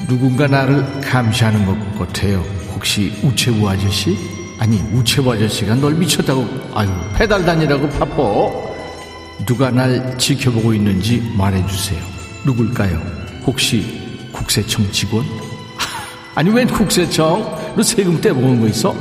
누군가 0.08 0.48
나를 0.48 1.02
감시하는 1.02 1.66
것 1.66 2.00
같아요. 2.00 2.40
혹시 2.74 3.14
우체부 3.24 3.70
아저씨? 3.70 4.18
아니, 4.60 4.78
우체부 4.94 5.32
아저씨가 5.34 5.76
널 5.76 5.94
미쳤다고, 5.96 6.48
아유, 6.74 6.90
페달 7.16 7.46
다니라고 7.46 7.90
바빠. 7.90 8.16
누가 9.46 9.70
날 9.72 10.18
지켜보고 10.18 10.74
있는지 10.74 11.22
말해주세요. 11.36 12.00
누굴까요? 12.46 13.00
혹시 13.46 14.02
국세청 14.32 14.90
직원? 14.92 15.26
아니, 16.36 16.50
웬 16.50 16.68
국세청? 16.68 17.74
너 17.76 17.84
세금 17.84 18.20
떼먹은 18.22 18.62
거 18.62 18.68
있어? 18.68 18.96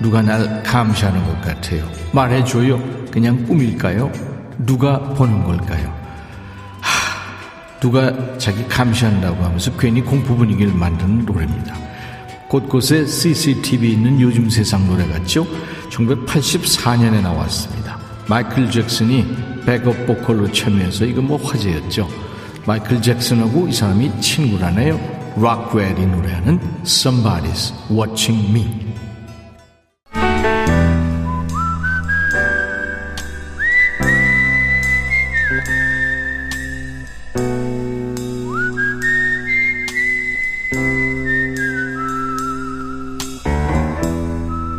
누가 0.00 0.22
날 0.22 0.62
감시하는 0.62 1.24
것 1.24 1.40
같아요. 1.40 1.88
말해줘요. 2.12 2.80
그냥 3.10 3.44
꿈일까요? 3.44 4.10
누가 4.58 4.98
보는 4.98 5.44
걸까요? 5.44 5.92
하, 6.80 7.80
누가 7.80 8.38
자기 8.38 8.66
감시한다고 8.68 9.44
하면서 9.44 9.70
괜히 9.76 10.00
공포 10.00 10.36
분위기를 10.36 10.72
만드는 10.72 11.24
노래입니다. 11.26 11.74
곳곳에 12.48 13.06
CCTV 13.06 13.92
있는 13.92 14.20
요즘 14.20 14.48
세상 14.48 14.86
노래 14.86 15.06
같죠? 15.08 15.46
1984년에 15.90 17.20
나왔습니다. 17.20 17.98
마이클 18.28 18.70
잭슨이 18.70 19.26
백업 19.66 20.06
보컬로 20.06 20.50
참여해서 20.50 21.04
이거 21.04 21.20
뭐 21.20 21.38
화제였죠. 21.42 22.08
마이클 22.66 23.00
잭슨하고 23.02 23.68
이 23.68 23.72
사람이 23.72 24.20
친구라네요. 24.20 24.98
락웰이 25.36 26.06
노래하는 26.06 26.60
Somebody's 26.84 27.72
Watching 27.90 28.50
Me. 28.50 28.87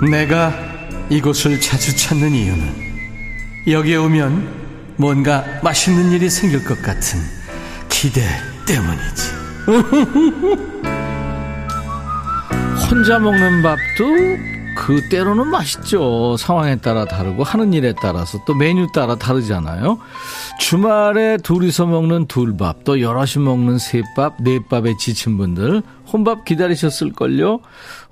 내가 0.09 0.51
이곳을 1.09 1.61
자주 1.61 1.95
찾는 1.95 2.33
이유는 2.33 2.89
여기에 3.67 3.97
오면 3.97 4.59
뭔가 4.97 5.45
맛있는 5.63 6.11
일이 6.11 6.29
생길 6.29 6.63
것 6.63 6.81
같은 6.81 7.19
기대 7.89 8.21
때문이지. 8.65 9.39
혼자 12.89 13.19
먹는 13.19 13.61
밥도 13.61 14.05
그 14.75 15.07
때로는 15.09 15.47
맛있죠. 15.47 16.35
상황에 16.37 16.77
따라 16.77 17.05
다르고 17.05 17.43
하는 17.43 17.73
일에 17.73 17.93
따라서 18.01 18.41
또 18.45 18.55
메뉴 18.55 18.87
따라 18.93 19.15
다르잖아요. 19.15 19.99
주말에 20.59 21.37
둘이서 21.37 21.85
먹는 21.85 22.27
둘밥, 22.27 22.83
또 22.85 23.01
여럿이 23.01 23.43
먹는 23.43 23.77
셋밥, 23.77 24.41
넷밥에 24.41 24.95
지친 24.97 25.37
분들 25.37 25.83
혼밥 26.11 26.45
기다리셨을걸요. 26.45 27.59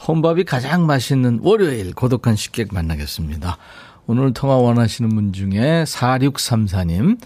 혼밥이 0.08 0.44
가장 0.44 0.86
맛있는 0.86 1.40
월요일 1.42 1.94
고독한 1.94 2.36
식객 2.36 2.74
만나겠습니다. 2.74 3.58
오늘 4.06 4.34
통화 4.34 4.56
원하시는 4.56 5.10
분 5.10 5.34
중에 5.34 5.84
4634님 5.84 7.18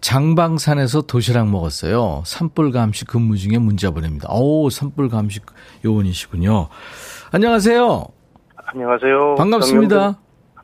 장방산에서 0.00 1.02
도시락 1.02 1.48
먹었어요. 1.48 2.22
산불 2.24 2.72
감시 2.72 3.04
근무 3.04 3.36
중에 3.36 3.58
문자 3.58 3.90
보냅니다. 3.90 4.28
오, 4.30 4.70
산불 4.70 5.08
감시 5.08 5.40
요원이시군요. 5.84 6.68
안녕하세요. 7.30 8.06
안녕하세요. 8.56 9.34
반갑습니다. 9.36 9.96
정명정, 9.96 10.16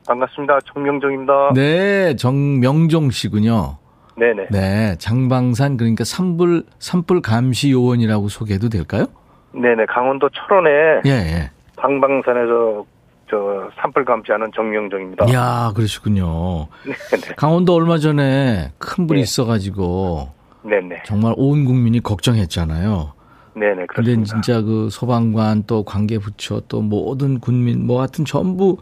반갑습니다. 0.06 0.58
정명정입니다. 0.72 1.52
네, 1.54 2.16
정명종 2.16 3.10
씨군요. 3.10 3.78
네네. 4.16 4.48
네, 4.50 4.96
장방산 4.98 5.76
그러니까 5.76 6.02
산불 6.04 6.64
산불 6.80 7.22
감시 7.22 7.70
요원이라고 7.70 8.28
소개해도 8.28 8.68
될까요? 8.68 9.06
네네. 9.52 9.86
강원도 9.86 10.28
철원에 10.30 11.00
예, 11.06 11.10
예. 11.10 11.50
방방산에서 11.76 12.84
저 13.30 13.70
산불 13.76 14.04
감시하는 14.04 14.50
정명정입니다. 14.54 15.26
이야, 15.26 15.72
그러시군요. 15.74 16.68
네네. 17.10 17.34
강원도 17.36 17.74
얼마 17.74 17.98
전에 17.98 18.72
큰 18.78 19.06
불이 19.06 19.18
네. 19.18 19.22
있어가지고 19.22 20.32
네네. 20.62 21.02
정말 21.04 21.34
온 21.36 21.64
국민이 21.64 22.00
걱정했잖아요. 22.00 23.12
네네. 23.54 23.86
그렇습니다. 23.86 24.24
진짜 24.24 24.62
그 24.62 24.88
소방관 24.90 25.64
또 25.66 25.82
관계부처 25.82 26.62
또 26.68 26.80
모든 26.80 27.38
군민 27.40 27.86
뭐 27.86 27.98
하여튼 28.00 28.24
전부 28.24 28.78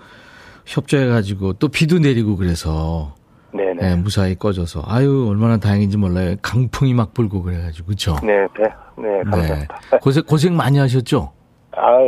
협조해가지고 0.67 1.55
또 1.55 1.69
비도 1.69 1.99
내리고 1.99 2.37
그래서 2.37 3.14
네네. 3.57 3.90
예, 3.90 3.95
무사히 3.97 4.35
꺼져서 4.35 4.83
아유 4.87 5.27
얼마나 5.29 5.57
다행인지 5.59 5.97
몰라요. 5.97 6.37
강풍이 6.42 6.95
막 6.95 7.14
불고 7.14 7.42
그래가지고 7.42 7.87
그렇죠. 7.87 8.16
네, 8.23 8.47
네, 8.59 8.69
네, 8.97 9.23
감사합니다. 9.31 9.81
고생 10.01 10.23
고생 10.25 10.57
많이 10.57 10.79
하셨죠. 10.79 11.33
아, 11.73 11.99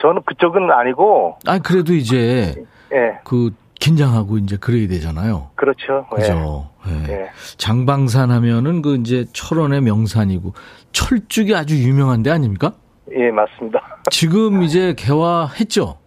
저는 0.00 0.22
그쪽은 0.26 0.70
아니고, 0.70 1.38
아 1.46 1.58
그래도 1.58 1.94
이제 1.94 2.54
예, 2.92 3.18
그 3.24 3.52
긴장하고 3.82 4.38
이제 4.38 4.56
그래야 4.56 4.86
되잖아요. 4.88 5.50
그렇죠. 5.56 6.06
그죠. 6.10 6.68
예. 6.86 7.12
예. 7.12 7.30
장방산 7.56 8.30
하면은 8.30 8.82
그 8.82 8.96
이제 8.96 9.26
철원의 9.32 9.80
명산이고 9.82 10.52
철쭉이 10.92 11.54
아주 11.54 11.76
유명한 11.76 12.22
데 12.22 12.30
아닙니까? 12.30 12.74
예, 13.12 13.26
예, 13.26 13.30
맞습니다. 13.30 13.80
지금 14.10 14.62
이제 14.62 14.94
개화했죠. 14.96 15.98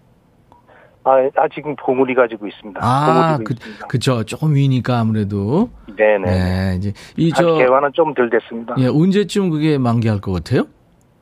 아, 1.05 1.29
아 1.35 1.47
지금 1.53 1.75
보물이 1.75 2.15
가지고 2.15 2.47
있습니다. 2.47 2.79
아, 2.83 3.37
그, 3.43 3.53
있습니다. 3.53 3.87
그죠. 3.87 4.23
조금 4.23 4.55
위니까 4.55 4.99
아무래도. 4.99 5.69
네네. 5.95 6.25
네, 6.25 6.75
이제 6.77 6.93
이 7.15 7.31
아직 7.31 7.41
저 7.41 7.55
개화는 7.55 7.91
좀 7.93 8.13
덜 8.15 8.29
됐습니다. 8.29 8.75
예, 8.79 8.87
언제쯤 8.87 9.49
그게 9.51 9.77
만개할 9.77 10.19
것 10.19 10.31
같아요? 10.31 10.63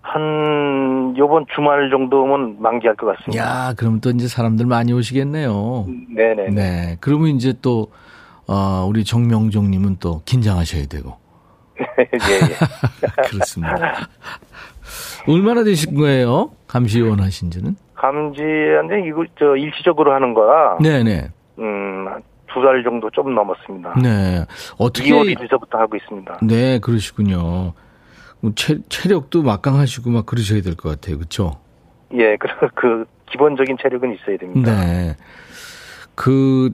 한 0.02 1.16
요번 1.18 1.46
주말 1.54 1.90
정도면 1.90 2.62
만기할 2.62 2.96
것 2.96 3.08
같습니다. 3.18 3.44
야, 3.44 3.74
그럼 3.76 4.00
또 4.00 4.10
이제 4.10 4.28
사람들 4.28 4.66
많이 4.66 4.94
오시겠네요. 4.94 5.88
네네. 6.16 6.50
네. 6.50 6.98
그러면 7.02 7.30
이제 7.30 7.54
또 7.62 7.92
어, 8.48 8.86
우리 8.88 9.04
정명종님은 9.04 9.98
또 10.00 10.22
긴장하셔야 10.26 10.86
되고. 10.88 11.18
예, 11.80 12.06
예. 12.06 13.24
그렇습니다. 13.30 14.08
얼마나 15.28 15.64
되신 15.64 15.96
거예요? 15.96 16.52
감시요원 16.74 17.20
하신지는? 17.22 17.76
감지한데 17.96 19.08
이거 19.08 19.24
저 19.40 19.56
일시적으로 19.56 20.14
하는 20.14 20.34
거라 20.34 20.78
네네. 20.82 21.30
음 21.60 21.94
두 22.54 22.62
달 22.62 22.84
정도 22.84 23.10
좀 23.10 23.34
넘었습니다. 23.34 23.96
네. 24.00 24.46
어떻게. 24.78 25.10
2월 25.10 25.34
1일서부터 25.36 25.72
하고 25.80 25.96
있습니다. 25.96 26.38
네, 26.44 26.78
그러시군요. 26.78 27.74
체, 28.56 28.78
체력도 28.90 29.42
막강하시고 29.42 30.12
막 30.12 30.28
그러셔야 30.28 30.62
될 30.62 30.76
것 30.76 30.90
같아요. 30.90 31.18
그렇죠? 31.18 31.60
예, 32.14 32.38
그, 32.38 32.48
그 32.76 33.06
기본적인 33.32 33.78
체력은 33.82 34.14
있어야 34.14 34.38
됩니다. 34.38 34.72
네. 34.86 35.16
그 36.14 36.70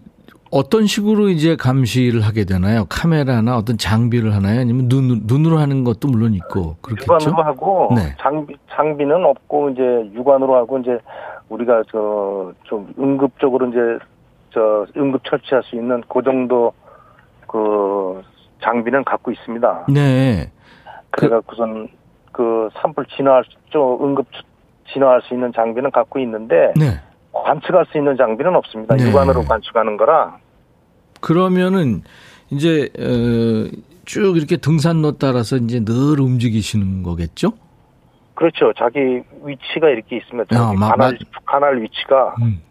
어떤 0.51 0.85
식으로 0.87 1.29
이제 1.29 1.55
감시를 1.55 2.21
하게 2.21 2.43
되나요? 2.45 2.85
카메라나 2.89 3.57
어떤 3.57 3.77
장비를 3.77 4.33
하나요? 4.33 4.59
아니면 4.61 4.87
눈, 4.89 5.21
눈으로 5.25 5.57
하는 5.59 5.83
것도 5.83 6.07
물론 6.07 6.33
있고 6.33 6.75
그렇겠죠? 6.81 7.13
육안으로 7.13 7.43
하고 7.43 7.89
네. 7.95 8.15
장비 8.19 8.55
장비는 8.71 9.23
없고 9.25 9.69
이제 9.71 9.81
육안으로 10.13 10.55
하고 10.55 10.79
이제 10.79 10.97
우리가 11.49 11.83
저 11.91 12.53
좀 12.63 12.93
응급적으로 12.99 13.67
이제 13.67 13.77
저 14.51 14.85
응급 14.97 15.23
처치할 15.25 15.63
수 15.63 15.75
있는 15.75 16.01
그 16.07 16.21
정도 16.23 16.71
그 17.47 18.21
장비는 18.63 19.03
갖고 19.03 19.31
있습니다. 19.31 19.85
네. 19.93 20.51
그래갖고선 21.11 21.89
그 22.31 22.69
산불 22.79 23.05
진화할 23.15 23.43
수, 23.45 23.51
좀 23.69 24.03
응급 24.03 24.27
진화할 24.93 25.21
수 25.23 25.33
있는 25.33 25.51
장비는 25.53 25.91
갖고 25.91 26.19
있는데 26.19 26.73
네. 26.75 26.99
관측할 27.31 27.85
수 27.91 27.97
있는 27.97 28.15
장비는 28.17 28.55
없습니다. 28.55 28.95
네. 28.95 29.07
육안으로 29.09 29.43
관측하는 29.43 29.97
거라. 29.97 30.37
그러면은 31.21 32.03
이제 32.49 32.89
어, 32.97 33.69
쭉 34.05 34.37
이렇게 34.37 34.57
등산로 34.57 35.13
따라서 35.17 35.57
이제 35.57 35.83
늘 35.83 36.19
움직이시는 36.19 37.03
거겠죠? 37.03 37.51
그렇죠. 38.33 38.71
자기 38.77 39.21
위치가 39.43 39.89
이렇게 39.89 40.17
있으면 40.17 40.45
저기 40.51 40.61
아, 40.61 40.73
마- 40.73 40.89
관할 40.91 41.11
마- 41.11 41.39
관할 41.45 41.81
위치가 41.81 42.35
음, 42.41 42.61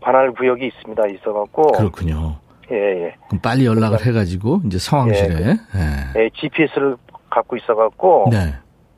관할 0.00 0.32
구역이 0.32 0.66
있습니다. 0.68 1.02
있어갖고 1.08 1.72
그렇군요. 1.72 2.36
예 2.70 2.76
예. 2.76 3.14
그럼 3.28 3.40
빨리 3.42 3.66
연락을 3.66 4.06
해가지고 4.06 4.62
이제 4.66 4.78
상황실에. 4.78 5.34
예. 5.44 6.20
예, 6.20 6.30
GPS를 6.34 6.96
갖고 7.28 7.56
있어갖고 7.56 8.28
네. 8.30 8.54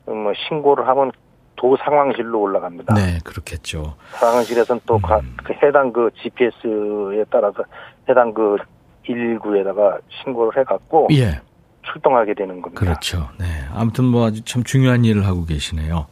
음, 0.07 0.23
뭐 0.23 0.33
신고를 0.47 0.87
하면 0.87 1.11
도 1.55 1.77
상황실로 1.77 2.39
올라갑니다. 2.41 2.93
네, 2.95 3.19
그렇겠죠. 3.23 3.95
상황실에서는 4.19 4.81
또 4.85 4.95
음. 4.95 5.01
가- 5.01 5.21
그 5.43 5.53
해당 5.63 5.91
그 5.93 6.09
GPS에 6.21 7.23
따라서 7.31 7.63
해당 8.09 8.33
그 8.33 8.57
119에다가 9.05 9.99
신고를 10.23 10.59
해갖고 10.61 11.07
예. 11.11 11.39
출동하게 11.83 12.33
되는 12.33 12.61
겁니다. 12.61 12.79
그렇죠. 12.83 13.29
네. 13.39 13.45
아무튼 13.73 14.05
뭐 14.05 14.25
아주 14.25 14.43
참 14.43 14.63
중요한 14.63 15.05
일을 15.05 15.25
하고 15.27 15.45
계시네요. 15.45 16.07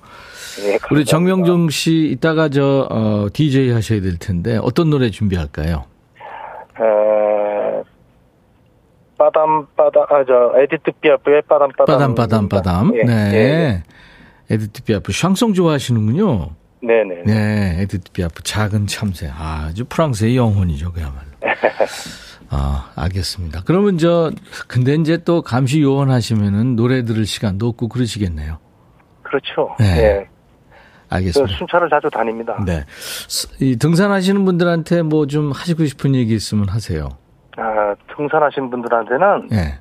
예, 0.62 0.73
우리 0.73 0.77
감사합니다. 0.79 1.10
정명종 1.12 1.69
씨 1.69 2.10
이따가 2.12 2.47
저 2.49 2.88
어, 2.91 3.27
DJ 3.34 3.71
하셔야 3.71 3.99
될 4.01 4.17
텐데 4.19 4.58
어떤 4.62 4.91
노래 4.91 5.10
준비할까요? 5.10 5.86
에, 6.79 7.84
Padam 9.17 9.65
Padam 9.75 10.03
아저 10.10 10.53
에디트 10.58 10.91
피아프의 11.01 11.41
Padam 11.49 11.69
Padam 11.77 11.86
Padam 11.97 12.15
Padam 12.15 12.49
Padam. 12.49 12.95
예, 12.95 13.03
네. 13.03 13.32
예, 13.34 13.84
에디트 14.53 14.83
피아프 14.83 15.11
샹송 15.11 15.53
좋아하시는군요. 15.53 16.49
네, 16.81 17.03
네. 17.03 17.23
네, 17.25 17.81
에디트 17.81 18.11
피아프 18.11 18.43
작은 18.43 18.87
참새. 18.87 19.29
아주 19.35 19.85
프랑스의 19.85 20.35
영혼이죠, 20.37 20.91
그야말로. 20.91 21.27
아, 22.49 22.91
알겠습니다. 22.95 23.61
그러면 23.65 23.97
저 23.97 24.31
근데 24.67 24.93
이제 24.95 25.17
또 25.17 25.41
감시 25.41 25.81
요원 25.81 26.11
하시면은 26.11 26.75
노래 26.75 27.03
들을 27.03 27.25
시간도 27.25 27.67
없고 27.69 27.87
그러시겠네요. 27.87 28.59
그렇죠. 29.23 29.75
네. 29.79 29.97
예. 29.97 30.27
알겠습니다. 31.09 31.55
순찰을 31.57 31.89
자주 31.89 32.09
다닙니다. 32.11 32.63
네. 32.65 32.83
이 33.59 33.75
등산하시는 33.77 34.45
분들한테 34.45 35.01
뭐 35.03 35.25
좀 35.25 35.51
하시고 35.51 35.85
싶은 35.85 36.13
얘기 36.15 36.33
있으면 36.35 36.69
하세요. 36.69 37.09
아, 37.57 37.95
등산하시는 38.15 38.69
분들한테는 38.69 39.49
예. 39.53 39.79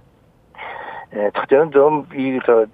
예, 1.15 1.31
첫째는 1.37 1.71
좀 1.73 2.07
이 2.15 2.39
저 2.47 2.65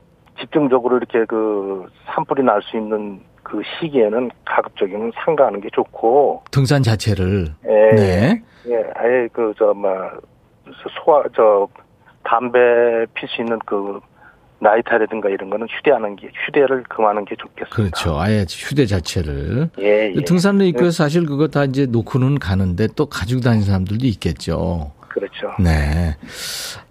집중적으로 0.40 0.96
이렇게 0.98 1.24
그 1.27 1.87
산불이 2.07 2.42
날 2.42 2.61
수 2.62 2.77
있는 2.77 3.20
그 3.42 3.62
시기에는 3.81 4.31
가급적이면 4.44 5.12
상가하는 5.24 5.61
게 5.61 5.68
좋고 5.72 6.42
등산 6.51 6.83
자체를. 6.83 7.46
예, 7.64 7.94
네. 7.94 8.42
예, 8.68 8.85
아예 8.94 9.27
그저뭐 9.33 10.11
소화 11.05 11.22
저 11.35 11.66
담배 12.24 13.07
필 13.14 13.27
수 13.29 13.40
있는 13.40 13.59
그 13.64 14.01
라이타라든가 14.61 15.28
이런 15.31 15.48
거는 15.51 15.66
휴대하는 15.70 16.16
게 16.16 16.29
휴대를 16.46 16.83
금하는 16.88 17.24
게 17.24 17.37
좋겠습니다. 17.37 17.74
그렇죠. 17.74 18.18
아예 18.20 18.44
휴대 18.48 18.85
자체를. 18.87 19.70
예, 19.79 20.12
예. 20.14 20.20
등산로 20.24 20.64
입구에 20.64 20.90
사실 20.90 21.24
그거 21.24 21.46
다 21.48 21.64
이제 21.64 21.87
놓고는 21.87 22.38
가는데 22.38 22.88
또 22.96 23.07
가지고 23.07 23.40
다니는 23.40 23.64
사람들도 23.64 24.05
있겠죠. 24.07 24.90
그렇죠. 25.09 25.53
네. 25.59 26.16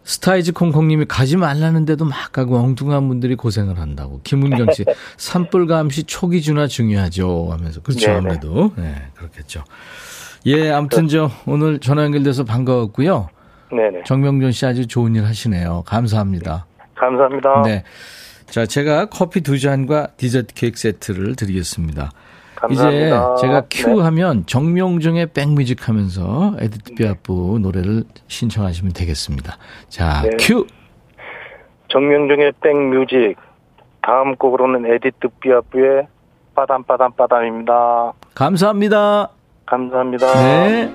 스타이즈 0.04 0.54
콩콩님이 0.54 1.06
가지 1.06 1.38
말라는데도 1.38 2.06
막 2.06 2.32
가고 2.32 2.58
엉뚱한 2.58 3.08
분들이 3.08 3.36
고생을 3.36 3.80
한다고. 3.80 4.22
김은경 4.24 4.72
씨, 4.74 4.86
산불 5.18 5.68
감시 5.68 6.04
초기 6.04 6.42
진화 6.42 6.68
중요하죠. 6.68 7.50
하면서. 7.52 7.82
그렇죠. 7.82 8.08
네네. 8.08 8.18
아무래도. 8.18 8.72
네, 8.78 8.96
그렇겠죠. 9.16 9.64
예, 10.46 10.72
아무튼 10.72 11.08
저 11.08 11.30
오늘 11.46 11.80
전화 11.80 12.04
연결돼서 12.04 12.46
반가웠고요. 12.46 13.30
네네. 13.72 14.04
정명준 14.06 14.52
씨 14.54 14.66
아주 14.66 14.88
좋은 14.88 15.16
일 15.16 15.26
하시네요. 15.26 15.84
감사합니다. 15.86 16.66
감사합니다. 16.96 17.62
네. 17.64 17.84
자, 18.50 18.66
제가 18.66 19.08
커피 19.08 19.42
두 19.42 19.60
잔과 19.60 20.08
디저트 20.16 20.54
케이크 20.54 20.80
세트를 20.80 21.36
드리겠습니다. 21.36 22.12
감사합니다. 22.58 23.34
이제 23.36 23.42
제가 23.42 23.64
큐 23.70 23.98
네. 23.98 24.04
하면 24.04 24.46
정명중의 24.48 25.28
백뮤직 25.28 25.88
하면서 25.88 26.56
에디트 26.60 26.96
피아프 26.96 27.60
노래를 27.62 28.04
신청하시면 28.28 28.94
되겠습니다. 28.94 29.58
자, 29.90 30.24
네. 30.24 30.32
큐! 30.40 30.66
정명중의 31.90 32.54
백뮤직 32.62 33.36
다음 34.02 34.36
곡으로는 34.36 34.92
에디트 34.92 35.28
피아프의 35.40 36.08
빠담 36.56 36.84
빠담 36.84 37.12
빠담입니다. 37.12 38.14
감사합니다. 38.34 39.30
감사합니다. 39.66 40.26
네. 40.34 40.92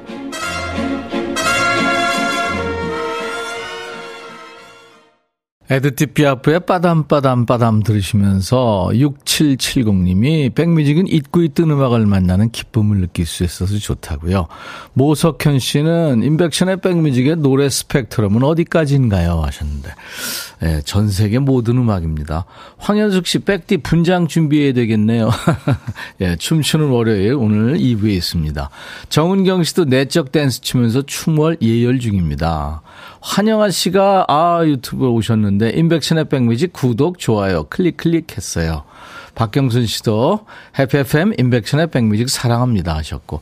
에드티 5.73 6.07
피아프의 6.09 6.61
빠담빠담 6.67 7.47
빠담 7.47 7.83
들으시면서 7.83 8.91
6770님이 8.93 10.55
백뮤직은 10.55 11.09
잊고 11.09 11.43
있던 11.45 11.71
음악을 11.71 12.05
만나는 12.05 12.51
기쁨을 12.51 13.01
느낄 13.01 13.25
수 13.25 13.43
있어서 13.43 13.79
좋다고요. 13.79 14.49
모석현 14.93 15.61
씨는 15.61 16.25
인백션의 16.25 16.83
백뮤직의 16.83 17.37
노래 17.37 17.71
스펙트럼은 17.71 18.43
어디까지인가요? 18.43 19.41
하셨는데 19.41 19.95
예, 20.65 20.83
전 20.85 21.09
세계 21.09 21.39
모든 21.39 21.79
음악입니다. 21.79 22.45
황현숙 22.77 23.27
씨 23.27 23.39
백디 23.39 23.79
분장 23.79 24.27
준비해야 24.27 24.75
되겠네요. 24.75 25.31
예, 26.21 26.37
춤추는 26.37 26.89
월요일 26.91 27.33
오늘 27.33 27.79
2부에 27.79 28.11
있습니다. 28.11 28.69
정은경 29.09 29.65
씨도 29.65 29.87
내적 29.87 30.33
댄스 30.33 30.61
추면서 30.61 31.01
춤월 31.01 31.57
예열 31.63 31.99
중입니다. 31.99 32.83
환영아 33.23 33.71
씨가 33.71 34.27
아 34.29 34.63
유튜브에 34.65 35.09
오셨는데 35.09 35.71
임백천의 35.71 36.29
백뮤직 36.29 36.73
구독 36.73 37.19
좋아요 37.19 37.65
클릭 37.65 37.97
클릭했어요. 37.97 38.85
박경순 39.35 39.87
씨도 39.87 40.45
해피 40.79 40.99
FM 40.99 41.33
임백천의 41.39 41.91
백뮤직 41.91 42.29
사랑합니다 42.29 42.95
하셨고 42.97 43.41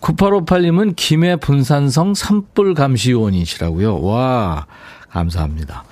9858님은 0.00 0.94
김해 0.96 1.36
분산성 1.36 2.14
산불 2.14 2.74
감시요원이시라고요. 2.74 4.02
와 4.02 4.66
감사합니다. 5.08 5.84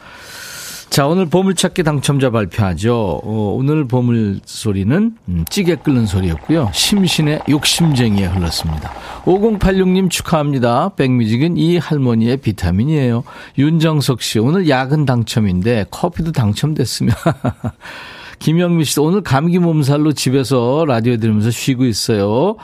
자, 0.91 1.07
오늘 1.07 1.27
보물찾기 1.27 1.85
당첨자 1.85 2.31
발표하죠. 2.31 3.21
어, 3.23 3.55
오늘 3.57 3.87
보물 3.87 4.41
소리는 4.45 5.17
음, 5.29 5.45
찌개 5.49 5.77
끓는 5.77 6.05
소리였고요. 6.05 6.73
심신의 6.75 7.43
욕심쟁이에 7.49 8.27
흘렀습니다. 8.27 8.93
5086님 9.25 10.11
축하합니다. 10.11 10.91
백뮤직은 10.97 11.57
이 11.57 11.79
할머니의 11.79 12.39
비타민이에요. 12.39 13.23
윤정석 13.57 14.21
씨, 14.21 14.41
오늘 14.41 14.69
야근 14.69 15.07
당첨인데 15.07 15.87
커피도 15.93 16.33
당첨됐으면. 16.33 17.15
김영미 18.41 18.87
씨도 18.87 19.05
오늘 19.05 19.21
감기 19.21 19.59
몸살로 19.59 20.15
집에서 20.15 20.87
라디오 20.89 21.19
들으면서 21.19 21.51
쉬고 21.51 21.85
있어요. 21.85 22.57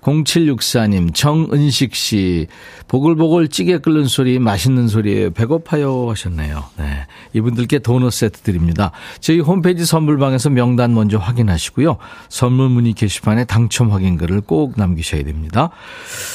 0764님, 0.00 1.12
정은식 1.12 1.96
씨, 1.96 2.46
보글보글 2.86 3.48
찌개 3.48 3.78
끓는 3.78 4.06
소리, 4.06 4.38
맛있는 4.38 4.86
소리예요. 4.86 5.32
배고파요 5.32 6.08
하셨네요. 6.10 6.64
네. 6.78 7.06
이분들께 7.32 7.80
도넛 7.80 8.12
세트 8.12 8.42
드립니다. 8.42 8.92
저희 9.18 9.40
홈페이지 9.40 9.84
선물방에서 9.84 10.50
명단 10.50 10.94
먼저 10.94 11.18
확인하시고요. 11.18 11.96
선물 12.28 12.68
문의 12.68 12.92
게시판에 12.92 13.44
당첨 13.44 13.90
확인글을 13.90 14.42
꼭 14.42 14.74
남기셔야 14.76 15.24
됩니다. 15.24 15.70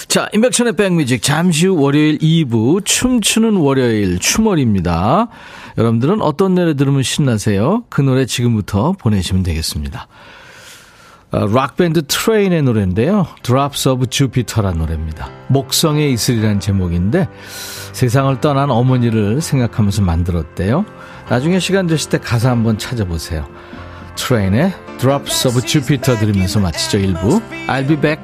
자, 0.09 0.27
임백천의 0.33 0.75
백뮤직 0.75 1.21
잠시 1.21 1.67
후 1.67 1.81
월요일 1.81 2.17
2부 2.17 2.83
춤추는 2.83 3.55
월요일 3.55 4.19
춤월입니다. 4.19 5.29
여러분들은 5.77 6.21
어떤 6.21 6.55
노래 6.55 6.73
들으면 6.73 7.03
신나세요? 7.03 7.83
그 7.89 8.01
노래 8.01 8.25
지금부터 8.25 8.93
보내시면 8.93 9.43
되겠습니다. 9.43 10.07
어, 11.31 11.45
락밴드 11.45 12.07
트레인의 12.07 12.63
노래인데요. 12.63 13.27
Drops 13.43 13.87
of 13.87 14.07
Jupiter란 14.07 14.79
노래입니다. 14.79 15.29
목성의 15.49 16.11
이슬이라는 16.13 16.59
제목인데 16.59 17.27
세상을 17.93 18.41
떠난 18.41 18.71
어머니를 18.71 19.41
생각하면서 19.41 20.01
만들었대요. 20.01 20.85
나중에 21.29 21.59
시간 21.59 21.85
되실 21.85 22.09
때 22.09 22.17
가사 22.17 22.49
한번 22.49 22.79
찾아보세요. 22.79 23.47
트레인의 24.15 24.73
Drops 24.99 25.47
of 25.47 25.61
Jupiter 25.61 26.19
들으면서 26.19 26.59
마치죠 26.59 26.97
1부. 26.97 27.41
I'll 27.67 27.87
be 27.87 27.95
back. 27.99 28.23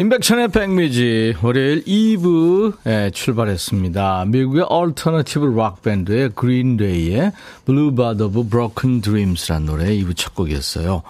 임백천의 0.00 0.48
백뮤직 0.48 1.34
월요일 1.42 1.84
2부에 1.84 3.12
출발했습니다. 3.12 4.24
미국의 4.28 4.64
alternative 4.66 5.44
락 5.44 5.82
밴드의 5.82 6.30
그린데이의 6.34 7.32
Boulevard 7.66 8.22
of 8.22 8.48
Broken 8.48 9.02
Dreams라는 9.02 9.66
노래 9.66 9.94
2부 9.98 10.16
첫 10.16 10.34
곡이었어요. 10.34 11.02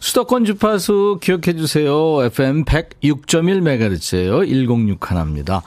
수도권 0.00 0.44
주파수 0.44 1.20
기억해 1.22 1.54
주세요. 1.56 2.20
FM 2.24 2.64
106.1MHz예요. 2.64 4.44
106 4.44 5.08
하나입니다. 5.08 5.62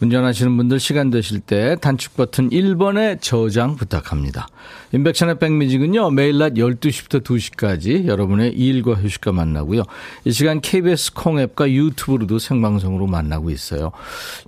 운전하시는 0.00 0.56
분들 0.56 0.78
시간 0.78 1.10
되실 1.10 1.40
때 1.40 1.76
단축 1.80 2.16
버튼 2.16 2.50
1번에 2.50 3.20
저장 3.20 3.76
부탁합니다. 3.76 4.48
인백션의 4.92 5.38
백뮤직은요, 5.38 6.10
매일 6.10 6.38
낮 6.38 6.54
12시부터 6.54 7.22
2시까지 7.22 8.06
여러분의 8.06 8.52
일과 8.52 8.94
휴식과 8.94 9.32
만나고요. 9.32 9.82
이 10.24 10.30
시간 10.30 10.60
KBS 10.60 11.14
콩앱과 11.14 11.70
유튜브로도 11.70 12.38
생방송으로 12.38 13.06
만나고 13.06 13.50
있어요. 13.50 13.90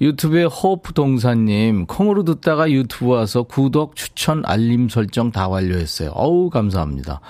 유튜브에 0.00 0.44
호프 0.44 0.92
동사님, 0.92 1.86
콩으로 1.86 2.22
듣다가 2.24 2.70
유튜브 2.70 3.06
와서 3.12 3.42
구독, 3.42 3.96
추천, 3.96 4.42
알림 4.46 4.88
설정 4.88 5.32
다 5.32 5.48
완료했어요. 5.48 6.10
어우, 6.10 6.50
감사합니다. 6.50 7.20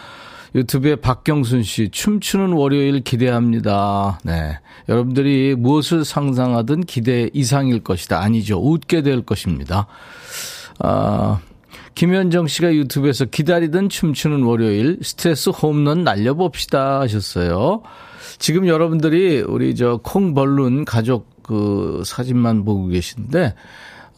유튜브에 0.55 0.97
박경순 0.97 1.63
씨, 1.63 1.89
춤추는 1.91 2.53
월요일 2.53 3.01
기대합니다. 3.01 4.19
네. 4.25 4.59
여러분들이 4.89 5.55
무엇을 5.57 6.05
상상하든 6.05 6.83
기대 6.83 7.31
이상일 7.33 7.85
것이다. 7.85 8.21
아니죠. 8.21 8.59
웃게 8.59 9.03
될 9.03 9.23
것입니다. 9.23 9.87
아, 10.81 11.41
김현정 11.95 12.47
씨가 12.47 12.75
유튜브에서 12.75 13.27
기다리던 13.27 13.89
춤추는 13.89 14.43
월요일 14.43 14.99
스트레스 15.03 15.51
홈런 15.51 16.03
날려봅시다 16.03 17.01
하셨어요. 17.01 17.83
지금 18.39 18.67
여러분들이 18.67 19.43
우리 19.43 19.75
저 19.75 19.99
콩벌룬 20.03 20.85
가족 20.85 21.43
그 21.43 22.03
사진만 22.05 22.65
보고 22.65 22.87
계신데 22.87 23.55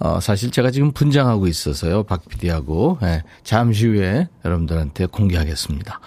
어, 0.04 0.18
사실 0.20 0.50
제가 0.50 0.72
지금 0.72 0.90
분장하고 0.90 1.46
있어서요. 1.46 2.02
박 2.02 2.28
PD하고. 2.28 2.98
예, 3.02 3.22
잠시 3.44 3.86
후에 3.86 4.28
여러분들한테 4.44 5.06
공개하겠습니다. 5.06 6.00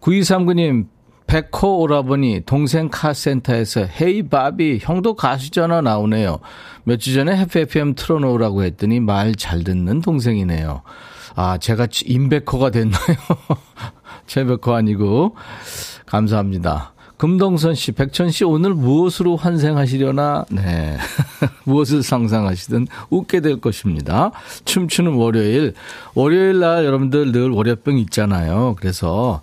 9239님, 0.00 0.86
백호 1.26 1.80
오라버니 1.80 2.42
동생 2.46 2.88
카센터에서 2.90 3.82
헤이 3.82 4.28
바비 4.28 4.78
형도 4.82 5.14
가수잖아 5.14 5.80
나오네요. 5.80 6.38
몇주 6.84 7.12
전에 7.14 7.40
FFM 7.42 7.94
틀어놓으라고 7.94 8.62
했더니 8.64 9.00
말 9.00 9.34
잘 9.36 9.62
듣는 9.64 10.00
동생이네요. 10.00 10.82
아 11.36 11.58
제가 11.58 11.86
임백호가 12.04 12.70
됐나요? 12.70 12.98
최백호 14.26 14.74
아니고 14.74 15.36
감사합니다. 16.06 16.94
금동선 17.20 17.74
씨, 17.74 17.92
백천 17.92 18.30
씨 18.30 18.44
오늘 18.44 18.72
무엇으로 18.72 19.36
환생하시려나? 19.36 20.46
네. 20.48 20.96
무엇을 21.64 22.02
상상하시든 22.02 22.86
웃게 23.10 23.40
될 23.40 23.60
것입니다. 23.60 24.30
춤추는 24.64 25.12
월요일. 25.12 25.74
월요일 26.14 26.60
날 26.60 26.86
여러분들 26.86 27.30
늘 27.30 27.50
월요병 27.50 27.98
있잖아요. 27.98 28.74
그래서 28.78 29.42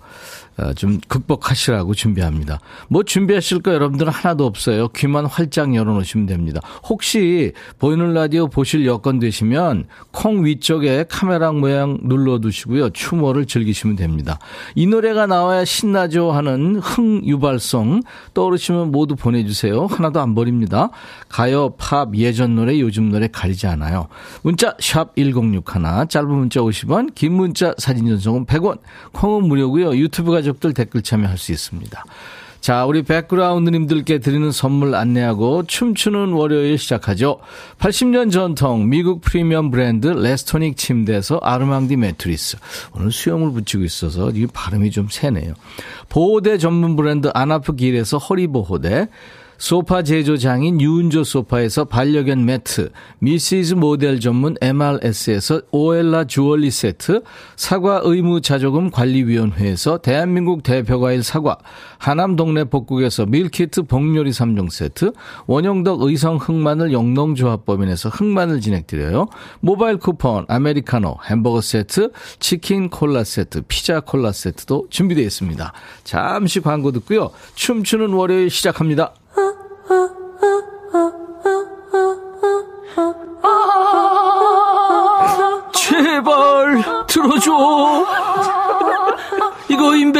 좀 0.76 0.98
극복하시라고 1.08 1.94
준비합니다. 1.94 2.60
뭐 2.88 3.02
준비하실 3.02 3.60
거 3.60 3.72
여러분들은 3.72 4.12
하나도 4.12 4.44
없어요. 4.44 4.88
귀만 4.88 5.26
활짝 5.26 5.74
열어놓으시면 5.74 6.26
됩니다. 6.26 6.60
혹시 6.88 7.52
보이는 7.78 8.12
라디오 8.12 8.48
보실 8.48 8.86
여건 8.86 9.18
되시면 9.18 9.86
콩 10.10 10.44
위쪽에 10.44 11.04
카메라 11.08 11.52
모양 11.52 11.98
눌러두시고요. 12.02 12.90
추모를 12.90 13.46
즐기시면 13.46 13.96
됩니다. 13.96 14.38
이 14.74 14.86
노래가 14.86 15.26
나와야 15.26 15.64
신나죠 15.64 16.32
하는 16.32 16.76
흥 16.76 17.24
유발성 17.24 18.02
떠오르시면 18.34 18.90
모두 18.90 19.14
보내주세요. 19.14 19.86
하나도 19.86 20.20
안 20.20 20.34
버립니다. 20.34 20.90
가요, 21.28 21.70
팝, 21.78 22.14
예전 22.16 22.56
노래, 22.56 22.78
요즘 22.80 23.10
노래 23.10 23.28
가리지 23.28 23.66
않아요. 23.66 24.08
문자 24.42 24.74
샵 24.80 25.14
1061, 25.16 26.08
짧은 26.08 26.28
문자 26.28 26.60
50원, 26.60 27.14
긴 27.14 27.34
문자 27.34 27.74
사진 27.78 28.06
전송은 28.06 28.46
100원, 28.46 28.78
콩은 29.12 29.48
무료고요. 29.48 29.96
유튜브가 29.96 30.42
가족들 30.48 30.74
댓글 30.74 31.02
참여할 31.02 31.38
수 31.38 31.52
있습니다. 31.52 32.04
자, 32.60 32.84
우리 32.86 33.02
백그라운드님들께 33.02 34.18
드리는 34.18 34.50
선물 34.50 34.94
안내하고 34.94 35.64
춤추는 35.66 36.32
월요일 36.32 36.76
시작하죠. 36.76 37.38
80년 37.78 38.32
전통 38.32 38.88
미국 38.88 39.20
프리미엄 39.20 39.70
브랜드 39.70 40.08
레스토닉 40.08 40.76
침대에서 40.76 41.38
아르망디 41.40 41.96
매트리스. 41.96 42.56
오늘 42.94 43.12
수염을 43.12 43.52
붙이고 43.52 43.84
있어서 43.84 44.30
이 44.30 44.46
발음이 44.46 44.90
좀 44.90 45.08
세네요. 45.08 45.54
보호대 46.08 46.58
전문 46.58 46.96
브랜드 46.96 47.30
아나프 47.32 47.76
길에서 47.76 48.18
허리보호대. 48.18 49.08
소파 49.58 50.04
제조장인 50.04 50.80
유운조 50.80 51.24
소파에서 51.24 51.84
반려견 51.84 52.44
매트, 52.44 52.90
미시즈 53.18 53.74
모델 53.74 54.20
전문 54.20 54.54
MRS에서 54.60 55.62
오엘라 55.72 56.24
주얼리 56.24 56.70
세트, 56.70 57.22
사과 57.56 58.00
의무 58.04 58.40
자조금 58.40 58.92
관리위원회에서 58.92 59.98
대한민국 59.98 60.62
대표과일 60.62 61.24
사과, 61.24 61.58
하남 61.98 62.36
동네 62.36 62.62
복국에서 62.62 63.26
밀키트 63.26 63.82
복요리 63.82 64.30
3종 64.30 64.70
세트, 64.70 65.12
원형덕 65.48 66.02
의성 66.02 66.36
흑마늘 66.36 66.92
영농조합법인에서 66.92 68.10
흑마늘 68.10 68.60
진행드려요. 68.60 69.26
모바일 69.58 69.96
쿠폰, 69.96 70.44
아메리카노, 70.46 71.16
햄버거 71.28 71.60
세트, 71.60 72.12
치킨 72.38 72.90
콜라 72.90 73.24
세트, 73.24 73.62
피자 73.66 73.98
콜라 73.98 74.30
세트도 74.30 74.86
준비되어 74.90 75.24
있습니다. 75.24 75.72
잠시 76.04 76.60
광고 76.60 76.92
듣고요. 76.92 77.30
춤추는 77.56 78.10
월요일 78.10 78.50
시작합니다. 78.50 79.14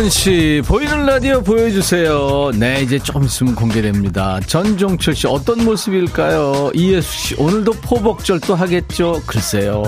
남하은 0.00 0.08
씨, 0.08 0.62
보이는 0.66 1.04
라디오 1.04 1.42
보여주세요. 1.42 2.52
네, 2.54 2.80
이제 2.82 2.98
조금 2.98 3.24
있으면 3.24 3.54
공개됩니다. 3.54 4.40
전종철 4.40 5.14
씨, 5.14 5.26
어떤 5.26 5.62
모습일까요? 5.64 6.70
이예수 6.74 7.12
씨, 7.12 7.34
오늘도 7.36 7.72
포복절 7.72 8.40
도 8.40 8.54
하겠죠? 8.54 9.20
글쎄요. 9.26 9.82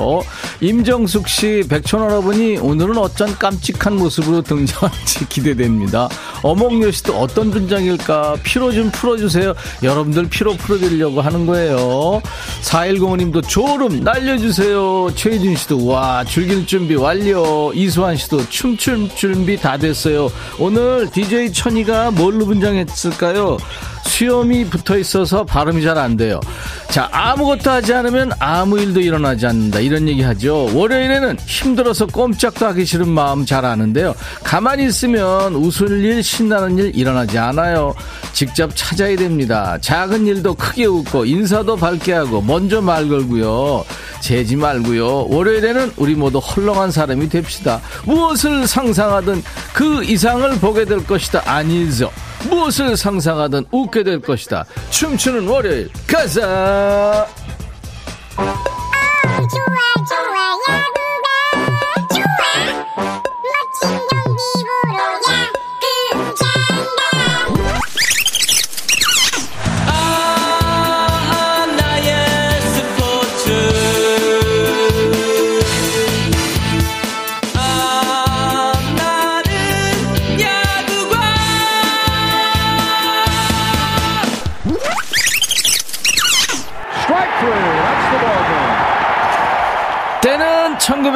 임정숙 0.62 1.27
씨, 1.27 1.64
백촌 1.68 2.03
할아버니, 2.03 2.59
오늘은 2.59 2.96
어쩐 2.96 3.37
깜찍한 3.37 3.96
모습으로 3.96 4.42
등장할지 4.42 5.27
기대됩니다. 5.29 6.09
어몽여 6.44 6.88
씨도 6.92 7.18
어떤 7.18 7.51
분장일까? 7.51 8.37
피로 8.44 8.70
좀 8.70 8.88
풀어주세요. 8.92 9.55
여러분들 9.83 10.29
피로 10.29 10.55
풀어드리려고 10.55 11.20
하는 11.20 11.46
거예요. 11.46 12.22
4105님도 12.62 13.48
졸음 13.48 14.05
날려주세요. 14.05 15.11
최희준 15.16 15.57
씨도, 15.57 15.85
와, 15.85 16.22
즐길 16.22 16.64
준비 16.64 16.94
완료. 16.94 17.72
이수환 17.75 18.14
씨도 18.16 18.48
춤출 18.48 19.09
준비 19.16 19.57
다 19.57 19.77
됐어요. 19.77 20.31
오늘 20.61 21.11
DJ 21.11 21.53
천이가 21.53 22.12
뭘로 22.12 22.46
분장했을까요? 22.46 23.57
수염이 24.04 24.66
붙어 24.66 24.98
있어서 24.98 25.44
발음이 25.44 25.82
잘 25.82 25.92
안 25.98 26.16
돼요. 26.16 26.40
자, 26.88 27.08
아무것도 27.12 27.70
하지 27.70 27.92
않으면 27.94 28.32
아무 28.38 28.78
일도 28.78 29.00
일어나지 29.00 29.46
않는다. 29.46 29.80
이런 29.80 30.08
얘기 30.08 30.22
하죠. 30.22 30.68
월요일에는 30.74 31.38
힘들어서 31.46 32.06
꼼짝도 32.06 32.66
하기 32.66 32.84
싫은 32.84 33.08
마음 33.08 33.44
잘 33.46 33.64
아는데요. 33.64 34.14
가만히 34.42 34.86
있으면 34.86 35.54
웃을 35.54 36.02
일, 36.04 36.22
신나는 36.22 36.78
일 36.78 36.92
일어나지 36.94 37.38
않아요. 37.38 37.94
직접 38.32 38.70
찾아야 38.74 39.16
됩니다. 39.16 39.78
작은 39.80 40.26
일도 40.26 40.54
크게 40.54 40.86
웃고 40.86 41.24
인사도 41.26 41.76
밝게 41.76 42.12
하고 42.12 42.40
먼저 42.40 42.80
말 42.80 43.08
걸고요. 43.08 43.84
재지 44.20 44.56
말고요. 44.56 45.26
월요일에는 45.28 45.92
우리 45.96 46.14
모두 46.14 46.38
헐렁한 46.38 46.90
사람이 46.90 47.28
됩시다. 47.28 47.80
무엇을 48.04 48.66
상상하든 48.66 49.42
그 49.72 50.04
이상을 50.04 50.50
보게 50.58 50.84
될 50.84 51.04
것이다. 51.06 51.42
아니죠. 51.44 52.10
무엇을 52.48 52.96
상상하든 52.96 53.66
웃게 53.70 54.02
될 54.02 54.20
것이다. 54.20 54.64
춤추는 54.90 55.46
월요일 55.48 55.90
가자. 56.07 57.26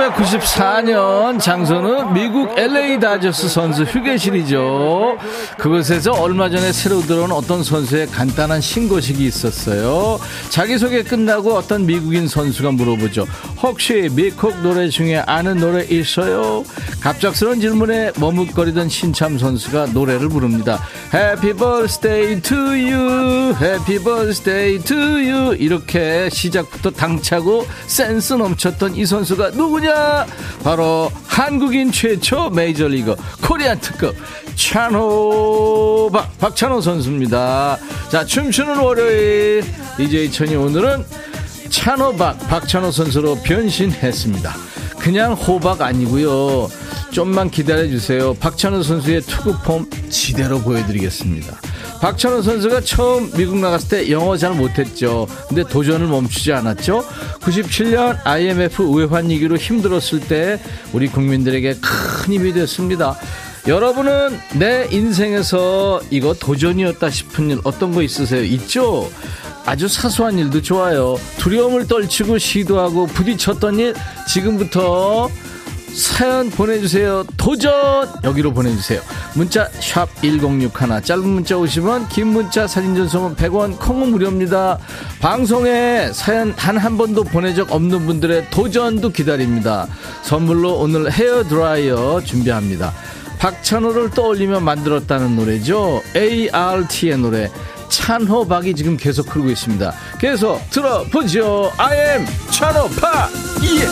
1994년 0.07 1.40
장소는 1.40 2.12
미국 2.12 2.57
LA 2.57 3.01
다저스 3.01 3.49
선수 3.49 3.83
휴게실이죠. 3.83 5.19
그곳에서 5.59 6.12
얼마 6.12 6.49
전에 6.49 6.73
새로 6.73 7.01
들어온 7.01 7.33
어떤 7.33 7.64
선수의 7.64 8.07
간단한 8.09 8.61
신고식이 8.61 9.25
있었어요. 9.25 10.21
자기소개 10.51 11.03
끝나고 11.03 11.55
어떤 11.55 11.87
미국인 11.87 12.29
선수가 12.29 12.73
물어보죠. 12.73 13.27
혹시 13.62 14.09
미국 14.12 14.57
노래 14.62 14.88
중에 14.88 15.19
아는 15.19 15.59
노래 15.59 15.85
있어요? 15.85 16.64
갑작스러운 17.01 17.61
질문에 17.61 18.12
머뭇거리던 18.19 18.88
신참 18.88 19.38
선수가 19.38 19.87
노래를 19.87 20.29
부릅니다. 20.29 20.81
Happy 21.12 21.53
birthday 21.53 22.40
to 22.40 22.57
you. 22.57 23.55
Happy 23.61 23.99
birthday 23.99 24.79
to 24.79 24.97
you. 24.97 25.57
이렇게 25.59 26.29
시작부터 26.31 26.90
당차고 26.90 27.66
센스 27.87 28.35
넘쳤던 28.35 28.95
이 28.95 29.05
선수가 29.07 29.51
누구냐? 29.51 29.96
바로 30.63 31.11
한국인 31.27 31.93
최초 31.93 32.51
메이저리거 32.51 33.17
코리안 33.43 33.81
특급 33.81 34.17
찬호 34.57 36.11
박 36.13 36.37
박찬호 36.39 36.81
선수입니다. 36.81 37.79
자 38.09 38.25
춤추는 38.25 38.79
월요일 38.79 39.65
DJ 39.97 40.31
천이 40.31 40.57
오늘은 40.57 41.05
찬호박 41.71 42.49
박찬호 42.49 42.91
선수로 42.91 43.37
변신했습니다. 43.43 44.76
그냥 45.07 45.35
호박 45.35 45.83
아니고요. 45.83 46.69
좀만 47.12 47.51
기다려 47.51 47.87
주세요. 47.87 48.35
박찬호 48.35 48.83
선수의 48.83 49.21
투구폼 49.21 49.88
지대로 50.11 50.59
보여드리겠습니다. 50.59 51.61
박찬호 52.01 52.42
선수가 52.42 52.81
처음 52.81 53.31
미국 53.37 53.57
나갔을 53.59 53.88
때 53.88 54.11
영어 54.11 54.37
잘 54.37 54.55
못했죠. 54.55 55.29
근데 55.47 55.62
도전을 55.62 56.09
멈추지 56.09 56.53
않았죠. 56.53 57.05
97년 57.38 58.19
IMF 58.25 58.83
외환위기로 58.97 59.57
힘들었을 59.57 60.27
때 60.27 60.61
우리 60.92 61.07
국민들에게 61.07 61.75
큰 61.75 62.35
힘이 62.35 62.53
됐습니다. 62.53 63.16
여러분은 63.69 64.37
내 64.55 64.88
인생에서 64.90 66.01
이거 66.11 66.35
도전이었다 66.35 67.11
싶은 67.11 67.51
일 67.51 67.61
어떤 67.62 67.92
거 67.92 68.03
있으세요? 68.03 68.42
있죠? 68.42 69.09
아주 69.66 69.88
사소한 69.88 70.38
일도 70.38 70.62
좋아요. 70.62 71.18
두려움을 71.38 71.87
떨치고 71.88 72.38
시도하고 72.38 73.07
부딪혔던 73.07 73.79
일 73.81 73.94
지금부터 74.29 75.29
사연 75.92 76.50
보내주세요. 76.50 77.24
도전! 77.38 77.72
여기로 78.22 78.52
보내주세요. 78.52 79.00
문자 79.35 79.68
1061, 79.81 80.70
짧은 81.02 81.26
문자 81.26 81.55
50원, 81.57 82.07
긴 82.11 82.29
문자 82.29 82.66
사진 82.66 82.94
전송은 82.94 83.35
100원, 83.35 83.79
콩은 83.79 84.11
무료입니다. 84.11 84.79
방송에 85.20 86.11
사연 86.12 86.55
단 86.55 86.76
한 86.76 86.98
번도 86.98 87.24
보낸 87.24 87.55
적 87.55 87.72
없는 87.72 88.05
분들의 88.07 88.50
도전도 88.50 89.09
기다립니다. 89.11 89.88
선물로 90.22 90.74
오늘 90.81 91.11
헤어 91.11 91.42
드라이어 91.44 92.20
준비합니다. 92.24 92.92
박찬호를 93.38 94.11
떠올리며 94.11 94.61
만들었다는 94.61 95.35
노래죠. 95.37 96.02
ART의 96.14 97.18
노래. 97.18 97.50
찬호박이 98.07 98.77
지금 98.77 98.97
계속 98.97 99.35
흐르고 99.35 99.51
있습니다. 99.51 99.92
계속 100.21 100.61
들어보죠. 100.71 101.73
I 101.77 101.99
am 101.99 102.27
찬호박! 102.53 103.33
예! 103.64 103.85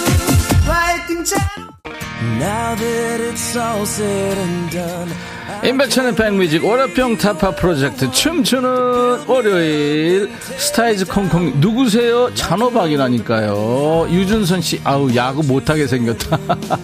임백천의 5.64 6.14
백뮤직 6.14 6.62
월요병 6.62 7.16
타파 7.16 7.53
프로젝트 7.53 8.11
춤추는 8.11 9.24
월요일. 9.27 10.31
스타이즈 10.59 11.07
콩콩 11.07 11.59
누구세요? 11.59 12.31
찬호박이라니까요. 12.35 14.09
유준선 14.11 14.61
씨 14.61 14.79
아우 14.85 15.14
야구 15.14 15.42
못하게 15.42 15.87
생겼다. 15.87 16.38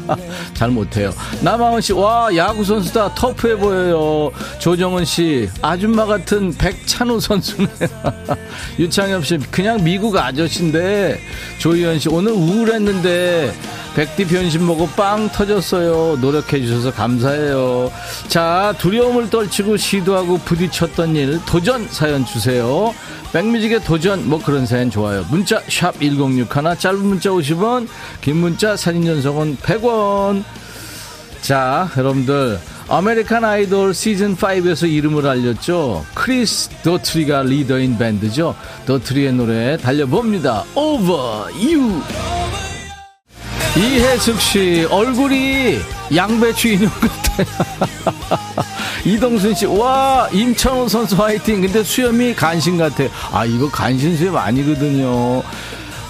잘 0.55 0.71
못해요. 0.71 1.13
남아원 1.43 1.83
씨 1.83 1.93
와 1.93 2.35
야구 2.35 2.65
선수다 2.65 3.15
터프해 3.15 3.57
보여요. 3.57 4.31
조정은 4.61 5.05
씨 5.05 5.51
아줌마 5.61 6.07
같은 6.07 6.55
백찬호 6.57 7.21
선수네. 7.21 7.69
유창엽 8.79 9.27
씨 9.27 9.37
그냥 9.51 9.85
미국 9.85 10.17
아저씨인데 10.17 11.21
조희연 11.59 11.99
씨 11.99 12.09
오늘 12.09 12.33
우울했는데 12.33 13.53
백디 13.95 14.27
변신 14.27 14.67
보고 14.67 14.87
빵 14.89 15.29
터졌어요. 15.31 16.19
노력해 16.21 16.61
주셔서 16.61 16.93
감사해요. 16.93 17.91
자, 18.29 18.75
두려움을 18.79 19.31
떨치고 19.31 19.77
시도하고 19.77 20.39
부딪혔던 20.39 21.17
일 21.17 21.41
도전 21.45 21.89
사연 21.89 22.25
주세요. 22.25 22.95
백뮤직의 23.33 23.85
도전 23.85 24.29
뭐 24.29 24.43
그런 24.43 24.67
사연 24.67 24.91
좋아요. 24.91 25.25
문자 25.31 25.61
샵 25.69 26.01
1061 26.01 26.47
짧은 26.79 26.99
문자 26.99 27.31
50원 27.31 27.89
긴 28.21 28.37
문자 28.37 28.77
사진 28.77 29.05
전송은 29.05 29.59
100원 29.59 30.43
자 31.41 31.89
여러분들 31.97 32.59
아메리칸 32.89 33.45
아이돌 33.45 33.95
시즌 33.95 34.37
5에서 34.37 34.91
이름을 34.91 35.27
알렸죠. 35.27 36.05
크리스 36.15 36.71
도트리가 36.83 37.45
리더인 37.45 37.97
밴드죠. 37.99 38.57
도트리의 38.87 39.33
노래 39.33 39.77
달려봅니다. 39.77 40.65
Over 40.75 41.53
You. 41.55 42.03
이혜숙 43.81 44.39
씨 44.43 44.87
얼굴이 44.91 45.79
양배추 46.15 46.69
인형 46.69 46.91
같아요. 46.91 47.47
이동순 49.07 49.55
씨, 49.55 49.65
와 49.65 50.29
임찬호 50.31 50.87
선수 50.87 51.17
화이팅. 51.17 51.63
근데 51.63 51.83
수염이 51.83 52.35
간신 52.35 52.77
같아. 52.77 53.05
아 53.33 53.47
이거 53.47 53.71
간신 53.71 54.19
수염 54.19 54.37
아니거든요. 54.37 55.43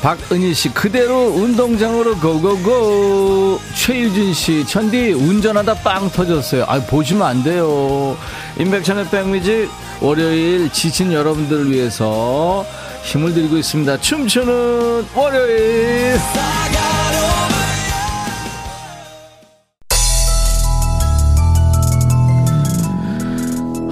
박은희 0.02 0.52
씨, 0.52 0.70
그대로 0.74 1.28
운동장으로 1.28 2.16
고고고. 2.18 3.60
최유진 3.76 4.34
씨, 4.34 4.66
천디 4.66 5.12
운전하다 5.12 5.74
빵 5.74 6.10
터졌어요. 6.10 6.64
아 6.66 6.80
보시면 6.80 7.22
안 7.22 7.44
돼요. 7.44 8.16
인백천의 8.58 9.10
백미직 9.10 9.70
월요일 10.00 10.70
지친 10.72 11.12
여러분들을 11.12 11.70
위해서 11.70 12.66
힘을 13.04 13.32
드리고 13.32 13.58
있습니다. 13.58 14.00
춤추는 14.00 15.06
월요일. 15.14 16.18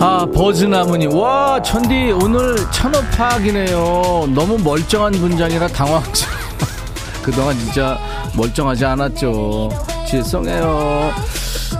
아, 0.00 0.24
버즈나무니. 0.32 1.08
와, 1.08 1.60
천디, 1.60 2.12
오늘 2.22 2.56
천업파악이네요. 2.70 4.28
너무 4.32 4.56
멀쩡한 4.58 5.12
분장이라 5.12 5.66
당황스러 5.68 6.30
그동안 7.22 7.58
진짜 7.58 7.98
멀쩡하지 8.36 8.84
않았죠. 8.84 9.70
질성해요. 10.08 11.12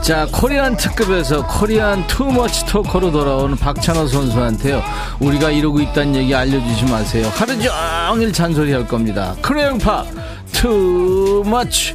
자, 0.03 0.27
코리안 0.33 0.77
특급에서 0.77 1.47
코리안 1.47 2.07
투머치 2.09 2.67
토커로 2.67 3.13
돌아온 3.13 3.57
박찬호 3.57 4.09
선수한테요. 4.09 4.83
우리가 5.21 5.51
이러고 5.51 5.81
있다는 5.81 6.17
얘기 6.17 6.35
알려주지 6.35 6.91
마세요. 6.91 7.31
하루 7.35 7.57
종일 7.61 8.33
잔소리 8.33 8.73
할 8.73 8.87
겁니다. 8.87 9.35
크레용파 9.41 10.05
투머치. 10.53 11.95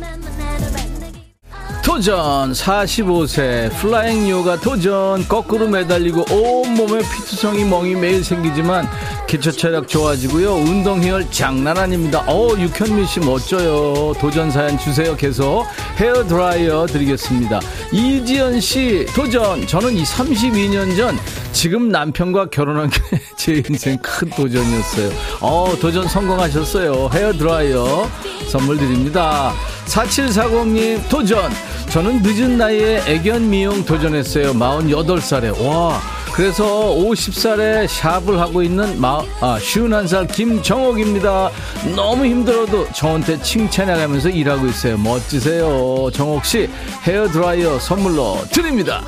도전. 1.94 2.54
45세 2.54 3.72
flying 3.78 4.28
요가 4.28 4.60
도전. 4.60 5.28
거꾸로 5.28 5.68
매달리고 5.68 6.26
온몸에 6.32 7.02
피투성이 7.02 7.66
멍이 7.66 7.94
매일 7.94 8.24
생기지만 8.24 8.90
기초 9.34 9.52
체력 9.52 9.88
좋아지고요. 9.88 10.54
운동 10.54 11.02
효율 11.02 11.26
장난 11.32 11.76
아닙니다. 11.76 12.24
어 12.28 12.50
육현미 12.56 13.08
씨 13.08 13.19
멋져요. 13.19 14.13
도전 14.22 14.52
사연 14.52 14.78
주세요. 14.78 15.15
계속 15.15 15.65
헤어 15.98 16.24
드라이어 16.28 16.86
드리겠습니다. 16.86 17.60
이지연 17.91 18.62
씨 18.62 19.08
도전. 19.15 19.65
저는 19.65 19.98
이 19.98 20.04
32년 20.04 20.96
전 20.96 21.17
지금 21.52 21.89
남편과 21.89 22.52
결혼한 22.52 22.91
게 22.91 23.02
제 23.36 23.63
인생 23.67 23.98
큰 24.04 24.30
도전이었어요. 24.30 25.10
어 25.41 25.74
도전 25.82 26.08
성공하셨어요. 26.08 27.10
헤어 27.12 27.34
드라이어 27.34 28.08
선물 28.49 28.78
드립니다. 28.78 29.51
4740님 29.88 31.10
도전. 31.10 31.51
저는 31.89 32.22
늦은 32.22 32.60
나이에 32.60 33.01
애견 33.08 33.49
미용 33.49 33.84
도전했어요. 33.84 34.53
48살에. 34.53 35.60
와 35.66 35.99
그래서 36.34 36.66
50살에 36.96 37.88
샵을 37.88 38.40
하고 38.40 38.64
있는 38.64 39.00
마, 39.00 39.22
아, 39.40 39.60
51살 39.60 40.32
김정옥입니다. 40.32 41.52
너무 41.96 42.26
힘들어도 42.26 42.92
저한테 42.92 43.40
칭찬해가면서 43.40 44.30
일하고 44.30 44.66
있어요. 44.66 44.98
멋지세요. 44.98 46.10
정옥씨 46.12 46.70
헤어드라이어 47.04 47.78
선물로 47.78 48.40
드립니다 48.52 49.04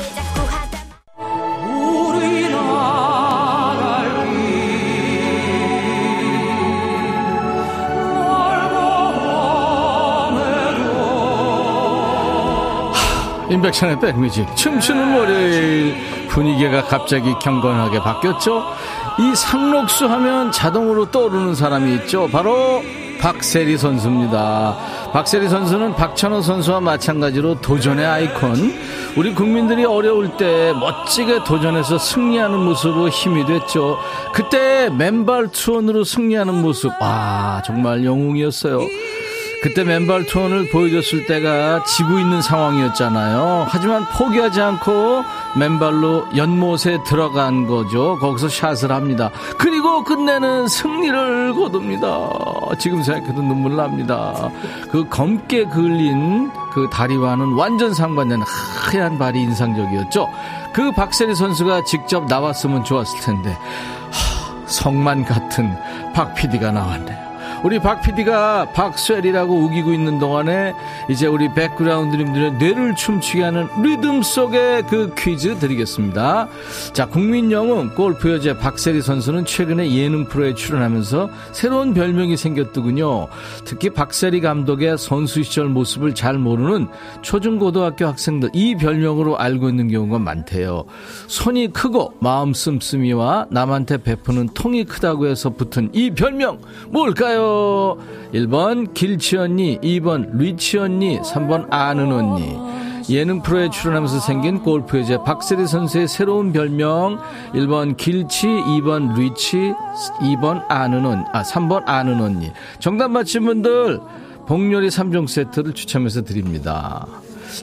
인백션의 13.56 14.00
백뮤직 14.00 14.56
춤추는 14.56 15.18
월요일 15.18 15.96
분위기가 16.30 16.84
갑자기 16.84 17.34
경건하게 17.42 18.00
바뀌었죠 18.00 18.64
이 19.20 19.36
상록수 19.36 20.06
하면 20.06 20.52
자동으로 20.52 21.12
떠오르는 21.12 21.56
사람이 21.56 21.96
있죠 21.96 22.28
바로 22.32 22.82
박세리 23.20 23.78
선수입니다. 23.78 24.78
박세리 25.12 25.50
선수는 25.50 25.96
박찬호 25.96 26.42
선수와 26.42 26.80
마찬가지로 26.82 27.60
도전의 27.62 28.06
아이콘. 28.06 28.76
우리 29.18 29.34
국민들이 29.34 29.84
어려울 29.86 30.38
때 30.38 30.74
멋지게 30.74 31.44
도전해서 31.44 31.98
승리하는 31.98 32.60
모습으로 32.60 33.10
힘이 33.10 33.46
됐죠. 33.46 33.98
그때 34.34 34.90
맨발 34.90 35.48
투혼으로 35.48 36.04
승리하는 36.04 36.62
모습. 36.62 36.92
와, 37.02 37.64
정말 37.66 38.06
영웅이었어요. 38.06 38.82
그때 39.66 39.84
맨발 39.84 40.28
투혼을 40.28 40.70
보여줬을 40.70 41.26
때가 41.26 41.84
지고 41.86 42.20
있는 42.20 42.40
상황이었잖아요. 42.40 43.66
하지만 43.68 44.06
포기하지 44.10 44.62
않고 44.62 45.24
맨발로 45.58 46.28
연못에 46.36 47.00
들어간 47.04 47.66
거죠. 47.66 48.20
거기서 48.20 48.48
샷을 48.48 48.92
합니다. 48.92 49.32
그리고 49.58 50.04
끝내는 50.04 50.68
승리를 50.68 51.56
거둡니다. 51.56 52.30
지금 52.78 53.02
생각해도 53.02 53.42
눈물 53.42 53.76
납니다. 53.76 54.52
그 54.92 55.10
검게 55.10 55.66
그을린 55.66 56.52
그 56.72 56.88
다리와는 56.92 57.54
완전 57.54 57.92
상반된 57.92 58.44
하얀 58.44 59.18
발이 59.18 59.42
인상적이었죠. 59.42 60.30
그 60.74 60.92
박세리 60.92 61.34
선수가 61.34 61.86
직접 61.86 62.28
나왔으면 62.28 62.84
좋았을 62.84 63.20
텐데 63.22 63.58
하, 64.12 64.68
성만 64.68 65.26
같은 65.26 65.76
박 66.14 66.36
PD가 66.36 66.70
나왔네요. 66.70 67.25
우리 67.66 67.80
박 67.80 68.00
PD가 68.04 68.74
박스웰이라고 68.74 69.52
우기고 69.52 69.92
있는 69.92 70.20
동안에 70.20 70.76
이제 71.10 71.26
우리 71.26 71.52
백그라운드님들의 71.52 72.52
뇌를 72.60 72.96
춤추게 72.96 73.42
하는 73.42 73.68
리듬 73.82 74.22
속의 74.22 74.84
그 74.84 75.12
퀴즈 75.18 75.58
드리겠습니다. 75.58 76.48
자, 76.94 77.08
국민영웅 77.08 77.96
골프 77.96 78.32
여제 78.32 78.60
박세리 78.60 79.02
선수는 79.02 79.46
최근에 79.46 79.96
예능 79.96 80.26
프로에 80.26 80.54
출연하면서 80.54 81.32
새로운 81.54 81.96
별명이 81.96 82.38
생겼더군요. 82.38 83.30
특히 83.64 83.90
박세리 83.90 84.42
감독의 84.42 85.00
선수 85.00 85.42
시절 85.42 85.68
모습을 85.70 86.14
잘 86.14 86.38
모르는 86.38 86.88
초중고등학교 87.24 88.06
학생들 88.06 88.52
이 88.54 88.76
별명으로 88.76 89.40
알고 89.40 89.70
있는 89.70 89.88
경우가 89.88 90.20
많대요. 90.20 90.86
손이 91.26 91.74
크고 91.74 92.14
마음 92.20 92.54
씀씀이와 92.54 93.48
남한테 93.50 94.04
베푸는 94.04 94.50
통이 94.54 94.84
크다고 94.84 95.26
해서 95.26 95.50
붙은 95.50 95.90
이 95.94 96.12
별명 96.12 96.60
뭘까요? 96.90 97.55
1번 98.34 98.94
길치 98.94 99.38
언니, 99.38 99.80
2번 99.80 100.38
rich 100.38 100.78
언니, 100.78 101.20
3번 101.20 101.68
아는 101.72 102.12
언니. 102.12 102.58
예능 103.10 103.42
프로에 103.44 103.70
출연하면서 103.70 104.20
생긴 104.20 104.64
골프 104.64 105.00
여제 105.00 105.22
박세리 105.22 105.68
선수의 105.68 106.08
새로운 106.08 106.52
별명 106.52 107.20
1번 107.54 107.98
길치, 107.98 108.48
2번 108.48 109.16
rich, 109.16 109.74
2번 110.22 110.64
아는 110.70 111.06
언니, 111.06 111.24
아 111.32 111.44
3번 111.44 111.84
아는 111.86 112.20
언니. 112.22 112.52
정답 112.80 113.12
맞힌 113.12 113.46
분들 113.46 114.00
복요리 114.48 114.90
3종 114.90 115.28
세트를 115.28 115.74
추첨해서 115.74 116.24
드립니다. 116.24 117.06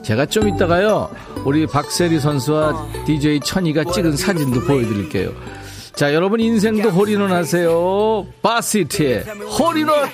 제가 0.01 0.25
좀 0.25 0.47
이따가요 0.47 1.09
우리 1.45 1.67
박세리 1.67 2.19
선수와 2.19 2.87
DJ 3.05 3.41
천디가 3.41 3.83
찍은 3.83 4.15
사진도 4.15 4.61
보여드릴게요. 4.61 5.31
자, 5.95 6.13
여러분 6.13 6.39
인생도 6.39 6.89
홀인원 6.89 7.31
하세요. 7.31 8.25
바시티의 8.41 9.23
홀인원. 9.59 10.09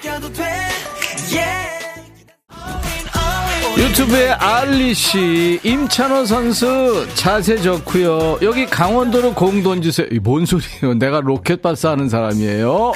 유튜브에 3.77 4.31
알리 4.31 4.93
씨, 4.93 5.57
임찬호 5.63 6.25
선수 6.25 7.07
자세 7.15 7.55
좋고요. 7.57 8.39
여기 8.41 8.65
강원도로 8.65 9.33
공 9.33 9.63
던지세요. 9.63 10.07
뭔 10.21 10.45
소리예요? 10.45 10.95
내가 10.95 11.21
로켓 11.21 11.61
발사하는 11.61 12.09
사람이에요. 12.09 12.91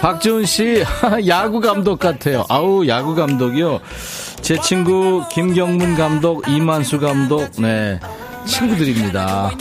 박지훈 0.00 0.44
씨, 0.44 0.82
야구 1.28 1.60
감독 1.60 2.00
같아요. 2.00 2.44
아우 2.48 2.84
야구 2.88 3.14
감독이요. 3.14 3.80
제 4.40 4.58
친구 4.60 5.22
김경문 5.30 5.94
감독, 5.94 6.48
이만수 6.48 6.98
감독, 6.98 7.48
네 7.60 8.00
친구들입니다. 8.44 9.52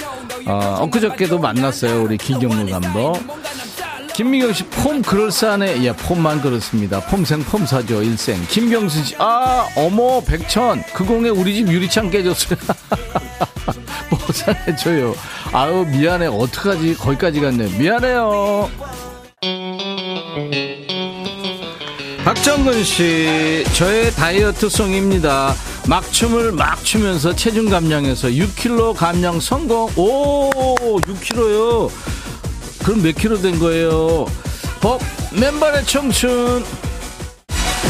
어, 0.45 0.77
엊그저께도 0.81 1.39
만났어요. 1.39 2.03
우리 2.03 2.17
김경문 2.17 2.69
감독. 2.69 3.17
김미경 4.13 4.53
씨, 4.53 4.63
폼 4.65 5.01
그럴싸하네. 5.01 5.83
예, 5.83 5.91
폼만 5.91 6.41
그렇습니다. 6.41 6.99
폼생 6.99 7.43
폼사죠, 7.43 8.03
일생. 8.03 8.39
김경수 8.47 9.03
씨, 9.03 9.15
아, 9.17 9.67
어머, 9.75 10.21
백천. 10.21 10.83
그 10.93 11.03
공에 11.03 11.29
우리 11.29 11.55
집 11.55 11.67
유리창 11.67 12.11
깨졌어요. 12.11 12.59
보상해줘요. 14.09 15.15
아유, 15.51 15.85
미안해. 15.89 16.27
어떡하지? 16.27 16.95
거기까지 16.97 17.41
갔네. 17.41 17.77
미안해요. 17.79 18.69
박정근 22.23 22.83
씨, 22.83 23.63
저의 23.73 24.11
다이어트 24.11 24.69
송입니다. 24.69 25.55
막춤을 25.87 26.53
막 26.53 26.83
추면서 26.83 27.35
체중 27.35 27.69
감량해서 27.69 28.29
6kg 28.29 28.95
감량 28.95 29.39
성공. 29.39 29.89
오, 29.95 30.49
6kg요. 31.01 31.89
그럼 32.83 33.01
몇 33.01 33.15
킬로 33.15 33.37
된 33.41 33.59
거예요? 33.59 34.25
법 34.79 35.01
맨발의 35.31 35.85
청춘. 35.85 36.63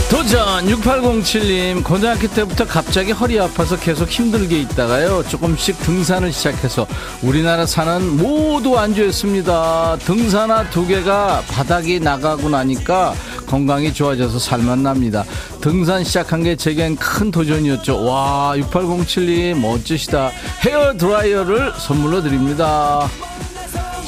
도전 0.09 0.67
6807님 0.67 1.83
고등학교 1.83 2.27
때부터 2.27 2.65
갑자기 2.65 3.11
허리 3.11 3.39
아파서 3.39 3.75
계속 3.75 4.07
힘들게 4.07 4.59
있다가요 4.61 5.23
조금씩 5.27 5.79
등산을 5.79 6.31
시작해서 6.31 6.85
우리나라 7.23 7.65
산은 7.65 8.17
모두 8.17 8.77
안주했습니다 8.77 9.97
등산화 10.05 10.69
두 10.69 10.85
개가 10.85 11.41
바닥이 11.49 11.99
나가고 11.99 12.47
나니까 12.47 13.15
건강이 13.53 13.93
좋아져서 13.93 14.39
살만 14.39 14.81
납니다 14.81 15.23
등산 15.61 16.03
시작한 16.03 16.41
게 16.41 16.55
제겐 16.55 16.95
큰 16.95 17.29
도전이었죠 17.29 18.03
와 18.03 18.53
6807님 18.57 19.59
멋지시다 19.59 20.31
헤어 20.65 20.97
드라이어를 20.97 21.71
선물로 21.77 22.23
드립니다 22.23 23.07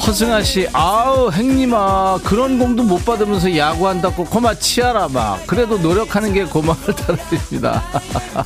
허승아 0.04 0.42
씨, 0.42 0.68
아우, 0.72 1.30
행님아, 1.32 2.18
그런 2.22 2.58
공도 2.60 2.82
못 2.84 3.04
받으면서 3.04 3.56
야구한다고 3.56 4.24
고마 4.26 4.54
치아라, 4.54 5.08
막. 5.08 5.44
그래도 5.46 5.78
노력하는 5.78 6.32
게 6.32 6.44
고마울 6.44 6.76
따라드립니다. 6.94 7.82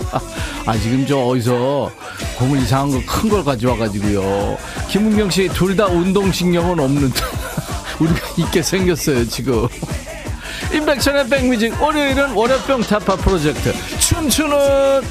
아, 0.65 0.77
지금 0.79 1.05
저 1.07 1.19
어디서 1.19 1.91
공을 2.39 2.61
이상한 2.63 2.93
거 2.93 3.01
큰 3.05 3.29
걸 3.29 3.45
가져와가지고요. 3.45 4.57
김은경 4.89 5.29
씨, 5.31 5.49
둘 5.49 5.77
다 5.77 5.87
운동신경은 5.87 6.79
없는데. 6.81 7.21
우리가 8.01 8.21
있게 8.39 8.63
생겼어요, 8.63 9.29
지금. 9.29 9.67
임백천의 10.73 11.29
백뮤직, 11.29 11.81
월요일은 11.83 12.33
월요병 12.33 12.83
타파 12.83 13.16
프로젝트. 13.16 13.73
춤추는 13.99 14.57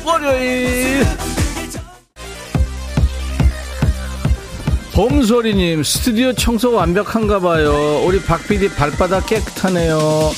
월요일. 0.06 1.06
봄소리님 4.94 5.84
스튜디오 5.84 6.34
청소 6.34 6.74
완벽한가 6.74 7.40
봐요. 7.40 8.02
우리 8.06 8.22
박PD 8.22 8.70
발바닥 8.70 9.28
깨끗하네요. 9.28 10.32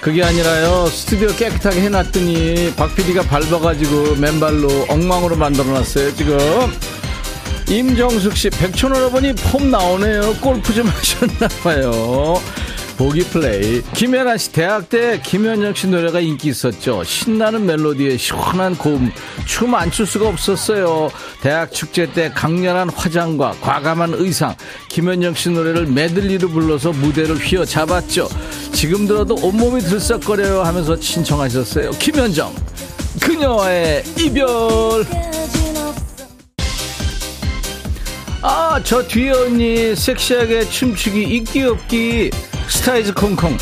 그게 0.00 0.22
아니라요. 0.22 0.86
스튜디오 0.86 1.28
깨끗하게 1.28 1.80
해놨더니 1.82 2.74
박PD가 2.76 3.22
밟아가지고 3.22 4.16
맨발로 4.16 4.86
엉망으로 4.88 5.36
만들어놨어요 5.36 6.14
지금. 6.14 6.38
임정숙씨 7.68 8.50
백촌오라버니 8.50 9.34
폼 9.34 9.70
나오네요. 9.70 10.34
골프 10.40 10.72
좀 10.72 10.86
하셨나봐요 10.86 12.40
보기 12.96 13.24
플레이. 13.24 13.82
김연아 13.94 14.38
씨, 14.38 14.52
대학 14.52 14.88
때 14.88 15.20
김현정 15.22 15.74
씨 15.74 15.86
노래가 15.86 16.18
인기 16.20 16.48
있었죠. 16.48 17.04
신나는 17.04 17.66
멜로디에 17.66 18.16
시원한 18.16 18.74
고음. 18.76 19.12
춤 19.46 19.74
안 19.74 19.90
출 19.90 20.06
수가 20.06 20.28
없었어요. 20.28 21.10
대학 21.42 21.70
축제 21.72 22.10
때 22.10 22.30
강렬한 22.34 22.88
화장과 22.88 23.56
과감한 23.60 24.14
의상. 24.14 24.54
김현정 24.88 25.34
씨 25.34 25.50
노래를 25.50 25.86
메들리로 25.86 26.48
불러서 26.48 26.92
무대를 26.92 27.36
휘어잡았죠. 27.36 28.28
지금 28.72 29.06
들어도 29.06 29.34
온몸이 29.42 29.82
들썩거려요 29.82 30.62
하면서 30.62 30.96
신청하셨어요. 30.98 31.90
김현정. 31.92 32.54
그녀의 33.20 34.04
이별. 34.18 35.04
아, 38.42 38.80
저 38.84 39.02
뒤에 39.02 39.30
언니 39.32 39.96
섹시하게 39.96 40.68
춤추기 40.68 41.22
있기 41.22 41.62
없기 41.64 42.30
스타이즈 42.68 43.14
콩콩. 43.14 43.56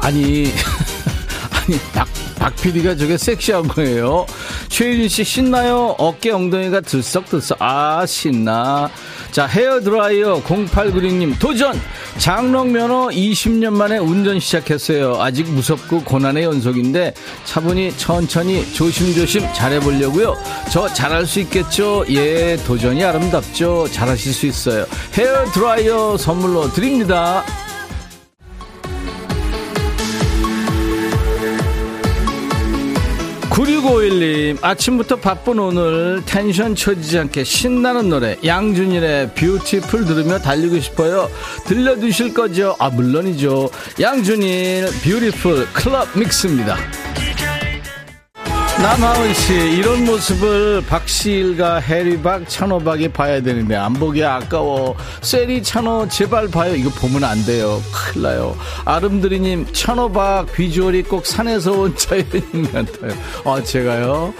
아니, 0.00 0.52
아니, 1.52 1.78
박, 1.92 2.08
박 2.38 2.56
PD가 2.56 2.96
저게 2.96 3.16
섹시한 3.16 3.68
거예요. 3.68 4.26
최윤희 4.68 5.08
씨 5.08 5.24
신나요? 5.24 5.94
어깨 5.98 6.30
엉덩이가 6.30 6.80
들썩들썩. 6.82 7.58
아, 7.60 8.04
신나. 8.06 8.90
자, 9.30 9.46
헤어드라이어 9.46 10.42
0896님 10.44 11.38
도전! 11.40 11.80
장롱 12.18 12.70
면허 12.70 13.08
20년 13.08 13.72
만에 13.72 13.98
운전 13.98 14.38
시작했어요. 14.38 15.20
아직 15.20 15.48
무섭고 15.50 16.04
고난의 16.04 16.44
연속인데 16.44 17.14
차분히 17.44 17.92
천천히 17.96 18.64
조심조심 18.72 19.52
잘해보려고요. 19.52 20.36
저 20.70 20.86
잘할 20.86 21.26
수 21.26 21.40
있겠죠? 21.40 22.04
예, 22.10 22.56
도전이 22.64 23.02
아름답죠? 23.02 23.88
잘하실 23.90 24.32
수 24.32 24.46
있어요. 24.46 24.86
헤어드라이어 25.14 26.16
선물로 26.16 26.72
드립니다. 26.72 27.44
9651님, 33.64 34.58
아침부터 34.62 35.16
바쁜 35.16 35.58
오늘 35.58 36.22
텐션 36.26 36.74
처지지 36.74 37.18
않게 37.18 37.44
신나는 37.44 38.10
노래, 38.10 38.36
양준일의 38.44 39.34
Beautiful 39.34 40.04
들으며 40.04 40.38
달리고 40.38 40.78
싶어요. 40.80 41.30
들려주실 41.66 42.34
거죠? 42.34 42.76
아, 42.78 42.90
물론이죠. 42.90 43.70
양준일, 44.00 44.86
뷰티풀 45.02 45.66
클럽 45.72 46.08
믹스입니다. 46.16 46.76
남하은 48.84 49.32
씨, 49.32 49.54
이런 49.54 50.04
모습을 50.04 50.84
박시일과 50.86 51.76
해리박, 51.76 52.46
찬호박이 52.46 53.08
봐야 53.08 53.40
되는데, 53.40 53.74
안 53.76 53.94
보기 53.94 54.22
아까워. 54.22 54.94
세리, 55.22 55.62
찬호, 55.62 56.06
제발 56.10 56.48
봐요. 56.48 56.74
이거 56.74 56.90
보면 56.90 57.24
안 57.24 57.42
돼요. 57.46 57.80
큰일 57.90 58.24
나요. 58.24 58.54
아름드리님, 58.84 59.68
찬호박 59.72 60.52
비주얼이 60.52 61.04
꼭 61.04 61.24
산에서 61.24 61.72
온 61.72 61.96
자연인 61.96 62.70
같아요. 62.70 63.12
아, 63.46 63.62
제가요? 63.62 64.34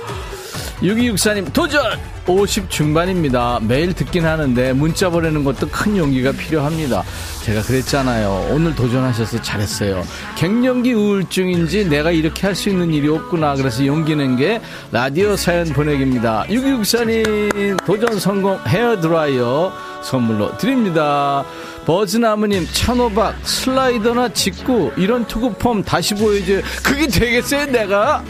6264님, 0.81 1.53
도전! 1.53 1.83
50 2.27 2.70
중반입니다. 2.70 3.61
매일 3.62 3.93
듣긴 3.93 4.25
하는데 4.25 4.72
문자 4.72 5.11
보내는 5.11 5.45
것도 5.45 5.68
큰 5.68 5.95
용기가 5.97 6.33
필요합니다. 6.33 7.05
제가 7.43 7.61
그랬잖아요. 7.62 8.49
오늘 8.51 8.75
도전하셔서 8.75 9.43
잘했어요. 9.43 10.03
갱년기 10.37 10.95
우울증인지 10.95 11.87
내가 11.91 12.11
이렇게 12.11 12.47
할 12.47 12.55
수 12.55 12.70
있는 12.70 12.95
일이 12.95 13.09
없구나. 13.09 13.57
그래서 13.57 13.85
용기 13.85 14.16
낸 14.16 14.37
게 14.37 14.61
라디오 14.91 15.37
사연 15.37 15.66
보내기입니다. 15.66 16.45
6264님 16.49 17.85
도전 17.85 18.18
성공 18.18 18.59
헤어드라이어 18.66 19.72
선물로 20.03 20.57
드립니다. 20.57 21.45
버즈나무님 21.85 22.66
찬호박 22.72 23.37
슬라이더나 23.47 24.31
직구 24.31 24.91
이런 24.97 25.27
투구폼 25.27 25.83
다시 25.85 26.14
보여줘요. 26.14 26.62
그게 26.83 27.07
되겠어요 27.07 27.66
내가? 27.66 28.25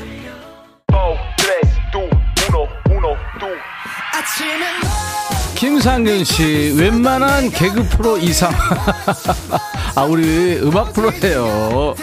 김상균 5.55 6.25
씨, 6.25 6.75
웬만한 6.77 7.51
개그 7.51 7.89
프로 7.89 8.18
이상. 8.18 8.53
아, 9.95 10.03
우리 10.03 10.59
음악 10.62 10.93
프로예요. 10.93 11.95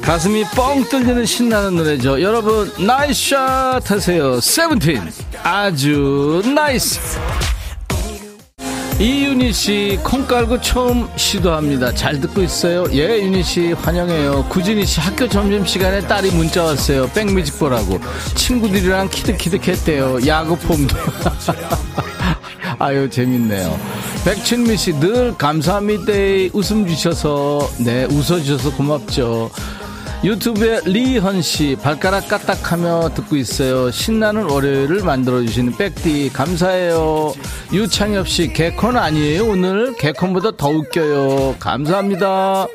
가슴이 0.00 0.44
뻥 0.54 0.88
뚫리는 0.88 1.26
신나는 1.26 1.76
노래죠. 1.76 2.20
여러분, 2.22 2.72
nice 2.78 3.30
shot 3.30 3.90
하세요. 3.90 4.40
세븐틴. 4.40 5.12
아주 5.42 6.42
Nice. 6.54 7.18
이윤희 9.00 9.52
씨, 9.52 9.98
콩 10.02 10.26
깔고 10.26 10.60
처음 10.60 11.08
시도합니다. 11.14 11.94
잘 11.94 12.20
듣고 12.20 12.42
있어요? 12.42 12.84
예, 12.90 13.22
윤희 13.22 13.44
씨, 13.44 13.72
환영해요. 13.72 14.46
구진희 14.48 14.84
씨, 14.84 14.98
학교 14.98 15.28
점심시간에 15.28 16.00
딸이 16.00 16.32
문자 16.32 16.64
왔어요. 16.64 17.08
백뮤직 17.10 17.60
보라고. 17.60 18.00
친구들이랑 18.34 19.08
키득키득 19.08 19.68
했대요. 19.68 20.18
야구 20.26 20.56
폼도. 20.56 20.96
아유, 22.80 23.08
재밌네요. 23.08 23.78
백춘미 24.24 24.76
씨, 24.76 24.92
늘 24.98 25.32
감사합니다. 25.38 26.12
웃음 26.52 26.84
주셔서, 26.84 27.70
네, 27.78 28.04
웃어주셔서 28.06 28.72
고맙죠. 28.72 29.48
유튜브에 30.24 30.80
리현 30.84 31.40
씨 31.42 31.76
발가락 31.80 32.28
까딱하며 32.28 33.10
듣고 33.14 33.36
있어요. 33.36 33.90
신나는 33.90 34.50
월요일을 34.50 35.04
만들어 35.04 35.40
주시는 35.42 35.76
백디 35.76 36.30
감사해요. 36.32 37.34
유창엽 37.72 38.28
씨 38.28 38.52
개콘 38.52 38.96
아니에요 38.96 39.46
오늘 39.46 39.94
개콘보다 39.96 40.56
더 40.56 40.70
웃겨요. 40.70 41.56
감사합니다. 41.60 42.66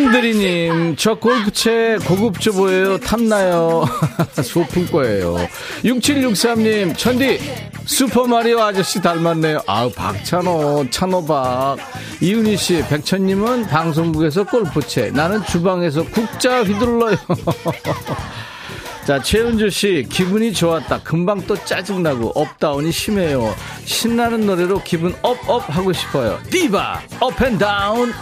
아름드리님, 0.00 0.96
저 0.96 1.14
골프채 1.14 1.98
고급져 2.06 2.52
보여요. 2.52 2.98
탐나요. 2.98 3.84
소품 4.42 4.86
거예요. 4.86 5.36
6763님, 5.84 6.96
천디, 6.96 7.38
슈퍼마리오 7.84 8.60
아저씨 8.60 9.00
닮았네요. 9.02 9.62
아우, 9.66 9.90
박찬호, 9.92 10.86
찬호박. 10.90 11.78
이윤희 12.22 12.56
씨, 12.56 12.82
백천님은 12.88 13.66
방송국에서 13.66 14.44
골프채, 14.44 15.10
나는 15.10 15.44
주방에서 15.44 16.04
국자 16.04 16.62
휘둘러요. 16.64 17.16
자, 19.06 19.20
최은주 19.20 19.68
씨, 19.70 20.06
기분이 20.10 20.52
좋았다. 20.54 21.00
금방 21.02 21.46
또 21.46 21.56
짜증나고 21.64 22.32
up 22.34 22.50
down이 22.50 22.90
심해요. 22.92 23.54
신나는 23.84 24.46
노래로 24.46 24.82
기분 24.82 25.14
up 25.22 25.45
up 25.45 25.68
하고 25.74 25.92
싶어요. 25.92 26.38
디바, 26.50 27.02
Up 27.20 27.42
and 27.42 27.58
Down. 27.58 28.12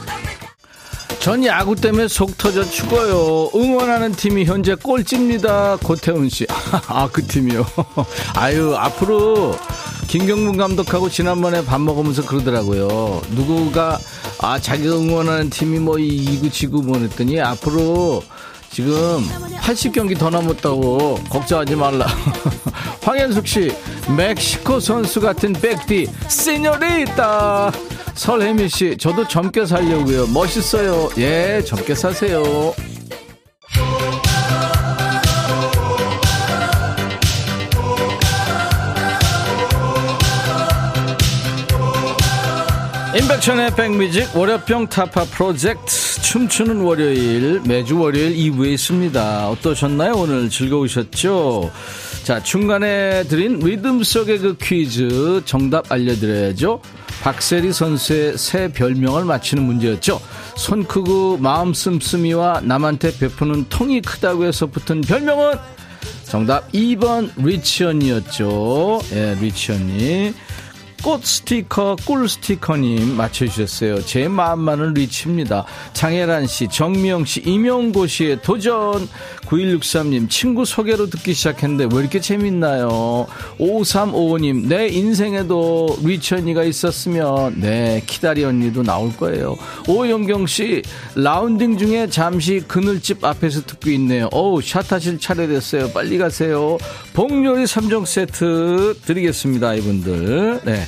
전 1.20 1.44
야구 1.44 1.74
때문에 1.74 2.08
속 2.08 2.38
터져 2.38 2.64
죽어요. 2.64 3.50
응원하는 3.54 4.12
팀이 4.12 4.44
현재 4.44 4.74
꼴찌입니다. 4.74 5.76
고태훈 5.82 6.28
씨. 6.28 6.46
아, 6.86 7.08
그 7.12 7.26
팀이요. 7.26 7.66
아유, 8.36 8.74
앞으로 8.76 9.56
김경문 10.06 10.56
감독하고 10.56 11.10
지난번에 11.10 11.64
밥 11.64 11.80
먹으면서 11.80 12.24
그러더라고요. 12.24 13.20
누구가, 13.30 13.98
아, 14.40 14.58
자기가 14.58 14.96
응원하는 14.96 15.50
팀이 15.50 15.80
뭐 15.80 15.98
이구 15.98 16.50
지구 16.50 16.82
뭐 16.82 16.98
했더니 16.98 17.40
앞으로 17.40 18.22
지금 18.70 18.94
80경기 19.60 20.16
더 20.18 20.30
남았다고 20.30 21.20
걱정하지 21.30 21.74
말라. 21.74 22.06
황현숙 23.08 23.46
씨, 23.46 23.70
멕시코 24.14 24.78
선수 24.78 25.18
같은 25.18 25.54
백디, 25.54 26.08
세뇨리다. 26.28 27.72
설혜미 28.12 28.68
씨, 28.68 28.98
저도 28.98 29.26
젊게 29.26 29.64
살려고요. 29.64 30.26
멋있어요. 30.26 31.08
예, 31.16 31.62
젊게 31.64 31.94
사세요. 31.94 32.74
인백천의 43.18 43.74
백뮤직 43.74 44.36
월요병 44.36 44.88
타파 44.88 45.24
프로젝트 45.24 46.20
춤추는 46.20 46.82
월요일 46.82 47.62
매주 47.66 47.98
월요일 47.98 48.36
2부에 48.36 48.72
있습니다. 48.74 49.48
어떠셨나요? 49.48 50.12
오늘 50.12 50.50
즐거우셨죠? 50.50 51.70
자 52.28 52.42
중간에 52.42 53.22
드린 53.24 53.58
리듬 53.58 54.02
속의 54.02 54.38
그 54.40 54.56
퀴즈 54.60 55.40
정답 55.46 55.90
알려드려야죠. 55.90 56.82
박세리 57.22 57.72
선수의 57.72 58.36
새 58.36 58.70
별명을 58.70 59.24
맞히는 59.24 59.62
문제였죠. 59.62 60.20
손 60.54 60.84
크고 60.84 61.38
마음 61.38 61.72
씀씀이와 61.72 62.60
남한테 62.64 63.16
베푸는 63.16 63.70
통이 63.70 64.02
크다고 64.02 64.44
해서 64.44 64.66
붙은 64.66 65.00
별명은 65.00 65.54
정답 66.24 66.70
2번 66.72 67.30
rich 67.38 67.74
언니였죠. 67.74 69.00
예, 69.14 69.34
rich 69.40 69.78
언니. 69.78 70.34
꽃 71.02 71.24
스티커, 71.24 71.96
꿀 72.04 72.28
스티커님 72.28 73.16
맞춰주셨어요. 73.16 74.04
제 74.04 74.28
마음만은 74.28 74.94
rich입니다. 74.94 75.64
장혜란 75.92 76.46
씨, 76.46 76.68
정미영 76.68 77.24
씨, 77.24 77.40
이명고 77.40 78.06
씨의 78.06 78.42
도전. 78.42 79.08
9163님, 79.46 80.28
친구 80.28 80.66
소개로 80.66 81.08
듣기 81.08 81.32
시작했는데 81.32 81.88
왜 81.90 82.02
이렇게 82.02 82.20
재밌나요? 82.20 83.26
5355님, 83.58 84.66
내 84.66 84.88
인생에도 84.88 85.96
rich 86.02 86.34
언니가 86.34 86.64
있었으면, 86.64 87.58
네, 87.58 88.02
키다리 88.06 88.44
언니도 88.44 88.82
나올 88.82 89.16
거예요. 89.16 89.56
오영경 89.88 90.46
씨, 90.46 90.82
라운딩 91.14 91.78
중에 91.78 92.08
잠시 92.10 92.62
그늘집 92.68 93.24
앞에서 93.24 93.62
듣고 93.62 93.88
있네요. 93.90 94.28
어우, 94.32 94.60
샷하실 94.60 95.18
차례 95.18 95.46
됐어요. 95.46 95.90
빨리 95.92 96.18
가세요. 96.18 96.76
복요리 97.14 97.64
3종 97.64 98.04
세트 98.04 98.98
드리겠습니다, 99.06 99.74
이분들. 99.74 100.60
네. 100.64 100.82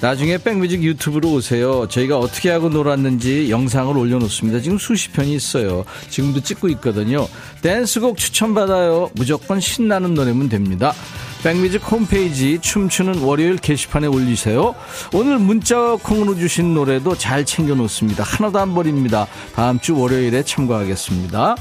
나중에 0.00 0.38
백뮤직 0.38 0.82
유튜브로 0.82 1.32
오세요. 1.32 1.88
저희가 1.88 2.18
어떻게 2.18 2.50
하고 2.50 2.68
놀았는지 2.68 3.50
영상을 3.50 3.96
올려놓습니다. 3.96 4.60
지금 4.60 4.78
수십 4.78 5.12
편이 5.12 5.34
있어요. 5.34 5.84
지금도 6.10 6.40
찍고 6.40 6.68
있거든요. 6.70 7.26
댄스곡 7.62 8.18
추천받아요. 8.18 9.10
무조건 9.14 9.58
신나는 9.58 10.14
노래면 10.14 10.48
됩니다. 10.48 10.92
백뮤직 11.42 11.80
홈페이지 11.90 12.58
춤추는 12.60 13.20
월요일 13.20 13.56
게시판에 13.56 14.06
올리세요. 14.06 14.74
오늘 15.14 15.38
문자 15.38 15.96
콩으로 15.96 16.36
주신 16.36 16.74
노래도 16.74 17.16
잘 17.16 17.44
챙겨놓습니다. 17.44 18.24
하나도 18.24 18.58
안 18.58 18.74
버립니다. 18.74 19.26
다음 19.54 19.78
주 19.78 19.96
월요일에 19.96 20.42
참고하겠습니다. 20.42 21.56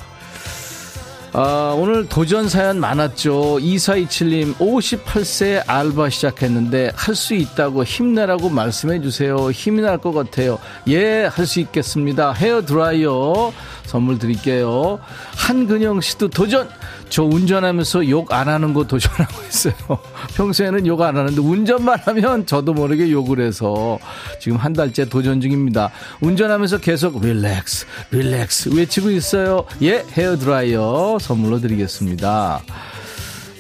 아, 1.38 1.76
오늘 1.78 2.08
도전 2.08 2.48
사연 2.48 2.80
많았죠. 2.80 3.58
2427님, 3.60 4.56
58세 4.56 5.62
알바 5.68 6.10
시작했는데 6.10 6.92
할 6.96 7.14
수 7.14 7.34
있다고 7.34 7.84
힘내라고 7.84 8.48
말씀해 8.50 9.02
주세요. 9.02 9.52
힘이 9.52 9.82
날 9.82 9.98
것 9.98 10.14
같아요. 10.14 10.60
예, 10.88 11.26
할 11.26 11.46
수 11.46 11.60
있겠습니다. 11.60 12.32
헤어 12.32 12.62
드라이어 12.66 13.52
선물 13.86 14.18
드릴게요. 14.18 15.00
한근영 15.36 16.00
씨도 16.00 16.30
도전! 16.30 16.70
저 17.16 17.24
운전하면서 17.24 18.10
욕 18.10 18.34
안 18.34 18.50
하는 18.50 18.74
거 18.74 18.84
도전하고 18.86 19.42
있어요. 19.48 19.74
평소에는 20.36 20.86
욕 20.86 21.02
안 21.02 21.16
하는데 21.16 21.40
운전만 21.40 22.00
하면 22.04 22.46
저도 22.46 22.74
모르게 22.74 23.10
욕을 23.10 23.40
해서 23.40 23.98
지금 24.42 24.58
한 24.58 24.74
달째 24.74 25.08
도전 25.08 25.40
중입니다. 25.40 25.92
운전하면서 26.20 26.80
계속 26.80 27.22
릴렉스, 27.22 27.86
릴렉스 28.12 28.70
외치고 28.76 29.12
있어요. 29.12 29.66
예, 29.82 30.04
헤어드라이어 30.12 31.20
선물로 31.22 31.62
드리겠습니다. 31.62 32.62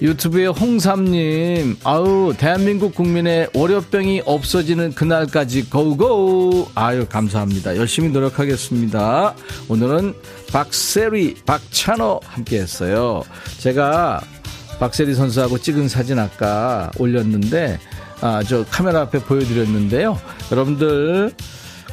유튜브에 0.01 0.47
홍삼님, 0.47 1.77
아우, 1.83 2.33
대한민국 2.37 2.93
국민의 2.95 3.49
월요병이 3.53 4.23
없어지는 4.25 4.93
그날까지 4.93 5.69
고고! 5.69 6.69
아유, 6.75 7.05
감사합니다. 7.07 7.77
열심히 7.77 8.09
노력하겠습니다. 8.09 9.35
오늘은 9.69 10.13
박세리, 10.51 11.35
박찬호 11.45 12.19
함께 12.25 12.59
했어요. 12.59 13.23
제가 13.59 14.21
박세리 14.79 15.15
선수하고 15.15 15.59
찍은 15.59 15.87
사진 15.87 16.19
아까 16.19 16.91
올렸는데, 16.99 17.79
아, 18.19 18.43
저 18.43 18.65
카메라 18.65 19.01
앞에 19.01 19.19
보여드렸는데요. 19.19 20.19
여러분들, 20.51 21.31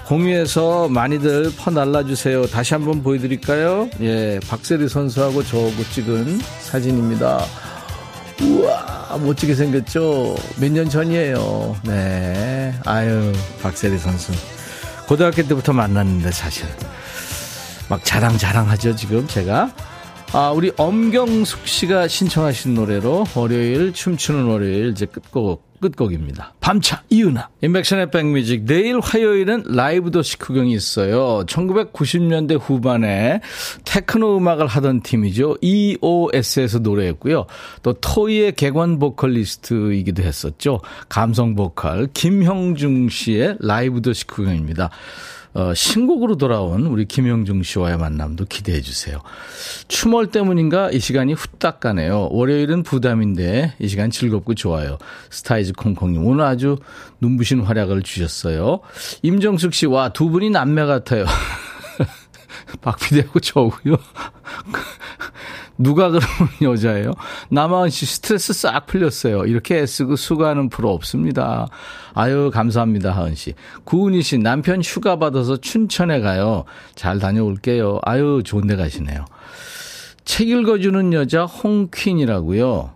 공유해서 0.07 0.89
많이들 0.89 1.53
퍼 1.57 1.71
날라주세요. 1.71 2.47
다시 2.49 2.75
한번 2.75 3.05
보여드릴까요? 3.05 3.89
예, 4.01 4.41
박세리 4.49 4.89
선수하고 4.89 5.45
저하고 5.45 5.85
찍은 5.95 6.41
사진입니다. 6.61 7.45
우와, 8.43 9.19
멋지게 9.23 9.55
생겼죠? 9.55 10.35
몇 10.59 10.71
년 10.73 10.89
전이에요. 10.89 11.77
네. 11.85 12.75
아유, 12.85 13.33
박세리 13.63 13.99
선수. 13.99 14.33
고등학교 15.07 15.43
때부터 15.47 15.73
만났는데, 15.73 16.31
사실. 16.33 16.67
막 17.89 18.05
자랑, 18.05 18.39
자랑하죠, 18.39 18.97
지금 18.97 19.27
제가. 19.27 19.71
아, 20.33 20.51
우리 20.51 20.73
엄경숙 20.77 21.67
씨가 21.69 22.09
신청하신 22.09 22.75
노래로 22.75 23.27
월요일 23.35 23.93
춤추는 23.93 24.45
월요일 24.45 24.91
이제 24.93 25.05
끝곡 25.05 25.63
끝곡입니다. 25.83 26.55
밤차 26.61 27.03
이은하. 27.11 27.49
인백션의 27.61 28.11
백뮤직. 28.11 28.65
내일 28.65 29.01
화요일은 29.01 29.65
라이브 29.67 30.11
도시 30.11 30.39
구경이 30.39 30.73
있어요. 30.73 31.45
1990년대 31.47 32.59
후반에 32.59 33.41
테크노 33.85 34.39
음악을 34.39 34.67
하던 34.67 35.03
팀이죠. 35.03 35.59
EOS에서 35.61 36.79
노래했고요. 36.79 37.47
또 37.83 37.93
토이의 37.93 38.53
개관 38.53 38.99
보컬리스트이기도 38.99 40.23
했었죠. 40.23 40.81
감성 41.11 41.55
보컬 41.55 42.09
김형중 42.15 43.11
씨의 43.11 43.57
라이브 43.61 44.01
도시 44.01 44.27
구경입니다. 44.27 44.91
어, 45.55 45.75
신곡으로 45.75 46.37
돌아온 46.37 46.87
우리 46.87 47.05
김형중 47.05 47.63
씨와의 47.63 47.99
만남도 47.99 48.47
기대해 48.47 48.81
주세요. 48.81 49.21
추멀 49.89 50.29
때문인가 50.29 50.91
이 50.91 50.99
시간이 50.99 51.35
후딱 51.35 51.81
가네요. 51.81 52.29
월요일은 52.31 52.83
부담인데 52.83 53.75
이 53.79 53.89
시간 53.89 54.11
즐겁고 54.11 54.55
좋아요. 54.55 54.99
스타이즈 55.31 55.75
콩콩님 55.75 56.27
오늘 56.27 56.45
아주 56.45 56.79
눈부신 57.21 57.61
활약을 57.61 58.03
주셨어요. 58.03 58.81
임정숙 59.23 59.75
씨와 59.75 60.13
두 60.13 60.31
분이 60.31 60.51
남매 60.51 60.87
같아요. 60.87 61.27
박피디하고 62.81 63.41
저고요. 63.41 63.97
누가 65.79 66.11
그러면 66.11 66.27
여자예요? 66.63 67.13
남아은 67.51 67.91
씨 67.91 68.07
스트레스 68.07 68.53
싹 68.53 68.87
풀렸어요. 68.87 69.45
이렇게 69.47 69.79
애쓰고 69.79 70.17
수고하는 70.17 70.69
프로 70.69 70.93
없습니다. 70.93 71.69
아유, 72.15 72.51
감사합니다, 72.53 73.13
하은 73.13 73.35
씨. 73.35 73.55
구은희 73.85 74.23
씨, 74.23 74.39
남편 74.39 74.83
휴가 74.83 75.17
받아서 75.19 75.57
춘천에 75.57 76.21
가요. 76.21 76.65
잘 76.95 77.19
다녀올게요. 77.19 78.01
아유, 78.03 78.43
좋은 78.45 78.67
데 78.67 78.77
가시네요. 78.77 79.25
책 80.25 80.49
읽어주는 80.49 81.13
여자 81.13 81.45
홍퀸이라고요. 81.45 82.91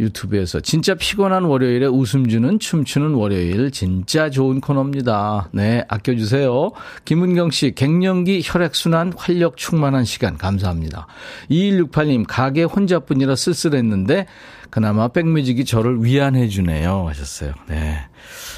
유튜브에서 0.00 0.60
진짜 0.60 0.94
피곤한 0.94 1.44
월요일에 1.44 1.86
웃음 1.86 2.28
주는 2.28 2.58
춤추는 2.58 3.14
월요일 3.14 3.70
진짜 3.70 4.28
좋은 4.30 4.60
코너입니다. 4.60 5.50
네, 5.52 5.84
아껴주세요. 5.88 6.72
김은경 7.04 7.50
씨 7.50 7.74
갱년기 7.74 8.42
혈액순환 8.44 9.12
활력 9.16 9.56
충만한 9.56 10.04
시간 10.04 10.36
감사합니다. 10.36 11.06
2168님 11.50 12.24
가게 12.26 12.64
혼자뿐이라 12.64 13.36
쓸쓸했는데 13.36 14.26
그나마 14.70 15.08
백뮤직이 15.08 15.64
저를 15.64 16.04
위안해 16.04 16.48
주네요 16.48 17.06
하셨어요. 17.08 17.52
네, 17.68 17.98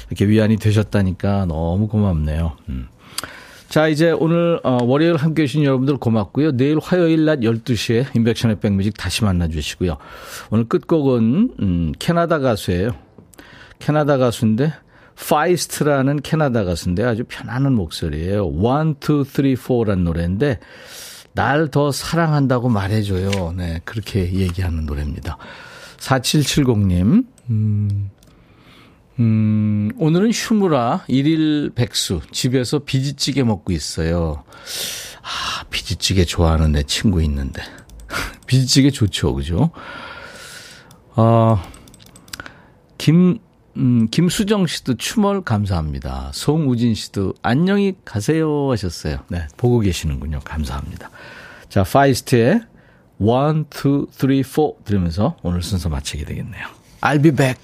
이렇게 0.09 0.27
위안이 0.27 0.57
되셨다니까 0.57 1.45
너무 1.45 1.87
고맙네요. 1.87 2.57
음. 2.69 2.87
자, 3.69 3.87
이제 3.89 4.11
오늘 4.11 4.59
어, 4.63 4.77
월요일 4.83 5.17
함께 5.17 5.43
해주신 5.43 5.63
여러분들 5.63 5.97
고맙고요. 5.97 6.53
내일 6.53 6.79
화요일 6.81 7.25
낮 7.25 7.39
12시에 7.39 8.15
임백천의 8.15 8.59
백뮤직 8.59 8.95
다시 8.95 9.23
만나주시고요. 9.25 9.97
오늘 10.51 10.65
끝곡은 10.69 11.55
음, 11.59 11.91
캐나다 11.99 12.39
가수예요. 12.39 12.91
캐나다 13.79 14.17
가수인데 14.17 14.73
Feist라는 15.27 16.21
캐나다 16.21 16.63
가수인데 16.63 17.03
아주 17.03 17.25
편안한 17.27 17.73
목소리예요. 17.73 18.47
1, 18.47 18.51
2, 18.51 19.25
3, 19.25 19.25
4라는 19.25 20.03
노래인데 20.03 20.59
날 21.33 21.67
더 21.69 21.91
사랑한다고 21.91 22.69
말해줘요. 22.69 23.53
네, 23.55 23.81
그렇게 23.85 24.31
얘기하는 24.33 24.85
노래입니다. 24.85 25.37
4770님, 25.97 27.25
음, 27.49 28.09
음, 29.19 29.91
오늘은 29.97 30.31
휴무라 30.31 31.03
일일 31.07 31.71
백수 31.73 32.21
집에서 32.31 32.79
비지찌개 32.79 33.43
먹고 33.43 33.73
있어요. 33.73 34.43
아, 35.21 35.63
비지찌개 35.69 36.23
좋아하는 36.23 36.73
내 36.73 36.83
친구 36.83 37.21
있는데. 37.23 37.61
비지찌개 38.45 38.91
좋죠, 38.91 39.33
그죠? 39.33 39.71
어, 41.15 41.59
김, 42.97 43.39
음, 43.75 44.07
김수정 44.09 44.67
씨도 44.67 44.97
추멀 44.97 45.41
감사합니다. 45.41 46.31
송우진 46.33 46.93
씨도 46.93 47.33
안녕히 47.41 47.95
가세요 48.05 48.71
하셨어요. 48.71 49.19
네, 49.29 49.47
보고 49.57 49.79
계시는군요. 49.79 50.41
감사합니다. 50.43 51.09
자, 51.69 51.83
파이스트의 51.83 52.61
1, 53.19 53.25
2, 53.25 53.65
3, 53.71 54.43
4 54.43 54.83
들으면서 54.85 55.37
오늘 55.41 55.63
순서 55.63 55.89
마치게 55.89 56.23
되겠네요. 56.25 56.67
I'll 57.01 57.21
be 57.21 57.31
back. 57.31 57.59